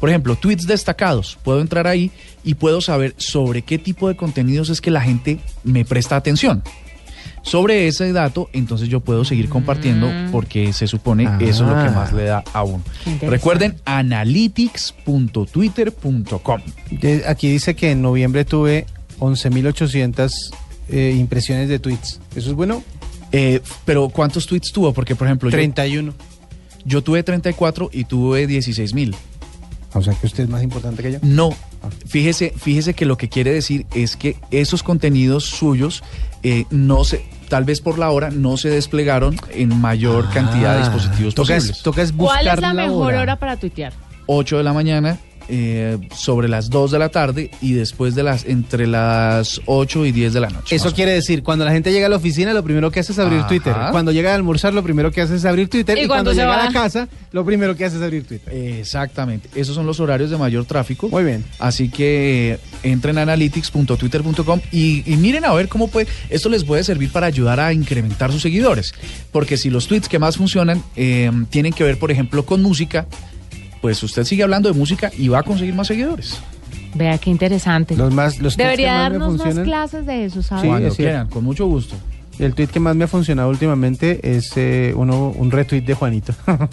[0.00, 1.38] Por ejemplo, tweets destacados.
[1.44, 2.10] Puedo entrar ahí
[2.42, 6.62] y puedo saber sobre qué tipo de contenidos es que la gente me presta atención.
[7.42, 11.88] Sobre ese dato, entonces yo puedo seguir compartiendo porque se supone eso es lo que
[11.88, 11.92] Ah.
[11.94, 12.82] más le da a uno.
[13.22, 16.60] Recuerden analytics.twitter.com.
[17.26, 18.86] Aquí dice que en noviembre tuve
[19.18, 20.30] 11.800
[20.88, 22.20] eh, impresiones de tweets.
[22.34, 22.82] ¿Eso es bueno?
[23.32, 24.92] Eh, pero ¿cuántos tweets tuvo?
[24.92, 26.14] Porque, por ejemplo, yo, 31.
[26.84, 29.14] yo tuve 34 y tuve 16 mil.
[29.92, 31.18] O sea que usted es más importante que yo.
[31.22, 31.50] No,
[32.06, 36.02] fíjese, fíjese que lo que quiere decir es que esos contenidos suyos
[36.42, 40.80] eh, no se, tal vez por la hora no se desplegaron en mayor cantidad de
[40.80, 41.76] dispositivos Ah, toca posibles.
[41.78, 43.36] es, toca es buscar ¿Cuál es la mejor hora.
[43.36, 43.92] para tuitear?
[44.26, 45.18] 8 de la mañana
[45.50, 50.12] eh, sobre las 2 de la tarde y después de las entre las 8 y
[50.12, 50.76] 10 de la noche.
[50.76, 53.18] Eso quiere decir, cuando la gente llega a la oficina, lo primero que hace es
[53.18, 53.48] abrir Ajá.
[53.48, 53.74] Twitter.
[53.90, 55.98] Cuando llega a almorzar, lo primero que hace es abrir Twitter.
[55.98, 56.62] Y Y, cuando cuando, se llega va.
[56.62, 58.54] a la casa, lo primero que hace es abrir Twitter.
[58.54, 59.48] Exactamente.
[59.54, 61.08] Esos son los horarios de mayor tráfico.
[61.08, 61.44] Muy bien.
[61.58, 66.06] Así que eh, entren a analytics.twitter.com y, y miren a ver cómo puede.
[66.28, 68.94] Esto les puede servir para ayudar a incrementar sus seguidores.
[69.32, 73.06] Porque si los tweets que más funcionan eh, tienen que ver, por ejemplo, con música,
[73.80, 76.38] pues usted sigue hablando de música y va a conseguir más seguidores.
[76.94, 77.96] Vea qué interesante.
[77.96, 80.62] Los más, los Debería más darnos más funcionan- clases de eso, ¿sabes?
[80.62, 81.94] Sí, Cuando es quieran, con mucho gusto.
[82.38, 86.32] El tweet que más me ha funcionado últimamente es eh, uno, un retweet de Juanito.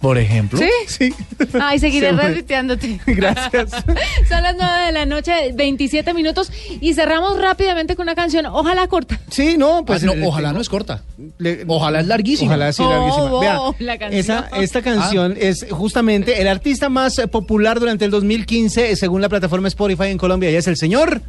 [0.00, 0.60] Por ejemplo.
[0.60, 0.70] ¿Sí?
[0.86, 1.14] sí.
[1.60, 2.28] Ay, seguiré Siempre.
[2.28, 3.00] retuiteándote.
[3.06, 3.70] Gracias.
[4.28, 8.86] Son las 9 de la noche, 27 minutos, y cerramos rápidamente con una canción, ojalá
[8.86, 9.18] corta.
[9.30, 10.02] Sí, no, pues.
[10.04, 11.02] Ah, no, le- ojalá no es corta.
[11.38, 12.50] le- Ojalá es larguísima.
[12.52, 13.32] Ojalá sí, Oh, larguísima.
[13.32, 14.20] oh, Vea, la canción.
[14.20, 19.20] esa, esta canción es justamente el artista más eh, popular durante el 2015, eh, según
[19.20, 21.22] la plataforma Spotify en Colombia, y es el señor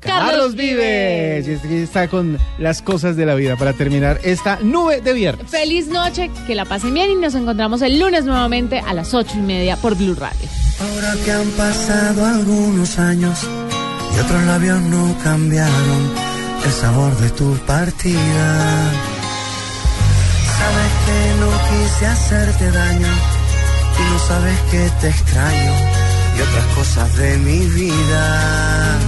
[0.00, 1.48] Carlos Carlos Vives.
[1.48, 5.50] Y está con las cosas de la vida para terminar esta nube de viernes.
[5.50, 9.32] Feliz noche, que la pasen bien y nos encontramos el lunes nuevamente a las 8
[9.36, 10.48] y media por Blue Radio.
[10.80, 13.46] Ahora que han pasado algunos años
[14.14, 16.26] y otros labios no cambiaron
[16.64, 18.92] el sabor de tu partida.
[20.58, 23.08] Sabes que no quise hacerte daño
[23.98, 25.72] y no sabes que te extraño
[26.36, 28.98] y otras cosas de mi vida.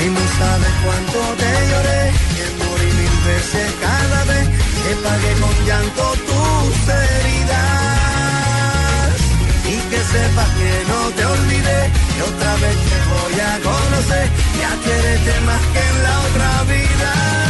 [0.00, 2.02] Y no sabes cuánto te lloré,
[2.36, 4.46] que morí mil veces cada vez
[4.82, 7.58] que pagué con llanto tus heridas.
[9.66, 11.80] Y que sepas que no te olvidé,
[12.14, 14.26] que otra vez te voy a conocer,
[14.60, 17.47] ya quererte más que en la otra vida.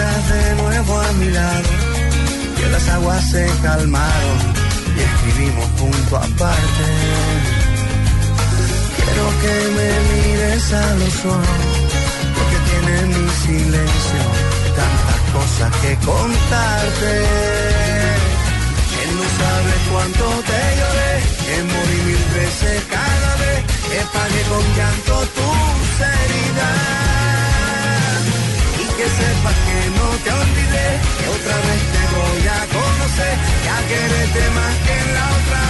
[0.00, 1.68] De nuevo a mi lado,
[2.56, 4.38] que las aguas se calmaron
[4.96, 6.84] y escribimos punto aparte.
[8.96, 11.66] Quiero que me mires a los ojos,
[12.34, 14.24] porque tiene mi silencio
[14.78, 17.12] tantas cosas que contarte.
[18.90, 21.12] Que no sabes cuánto te lloré,
[21.44, 27.19] que morí mil veces cada vez que pagué con llanto tus heridas.
[29.00, 30.88] Que sepas que no te olvidé,
[31.18, 33.34] que otra vez te voy a conocer,
[33.64, 35.69] ya quererte más que la otra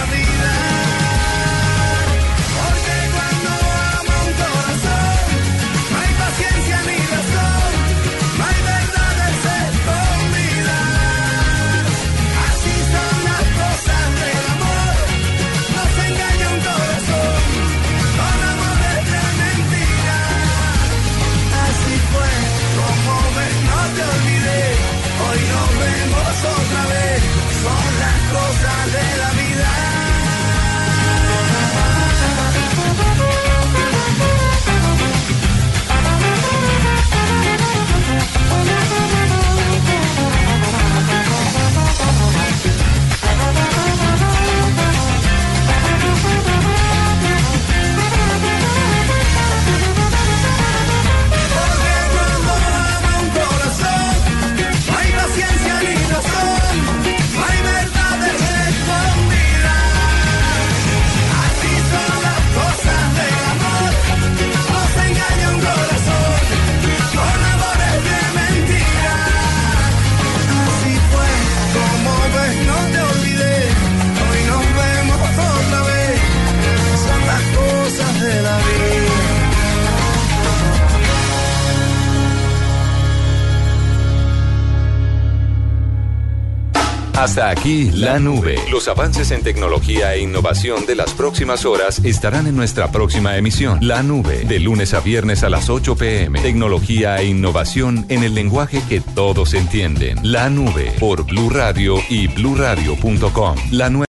[87.31, 88.55] Hasta aquí la nube.
[88.69, 93.79] Los avances en tecnología e innovación de las próximas horas estarán en nuestra próxima emisión.
[93.81, 96.41] La nube, de lunes a viernes a las 8 pm.
[96.41, 100.19] Tecnología e innovación en el lenguaje que todos entienden.
[100.23, 103.55] La nube, por Blue Radio y bluradio.com.
[103.71, 103.99] La nue-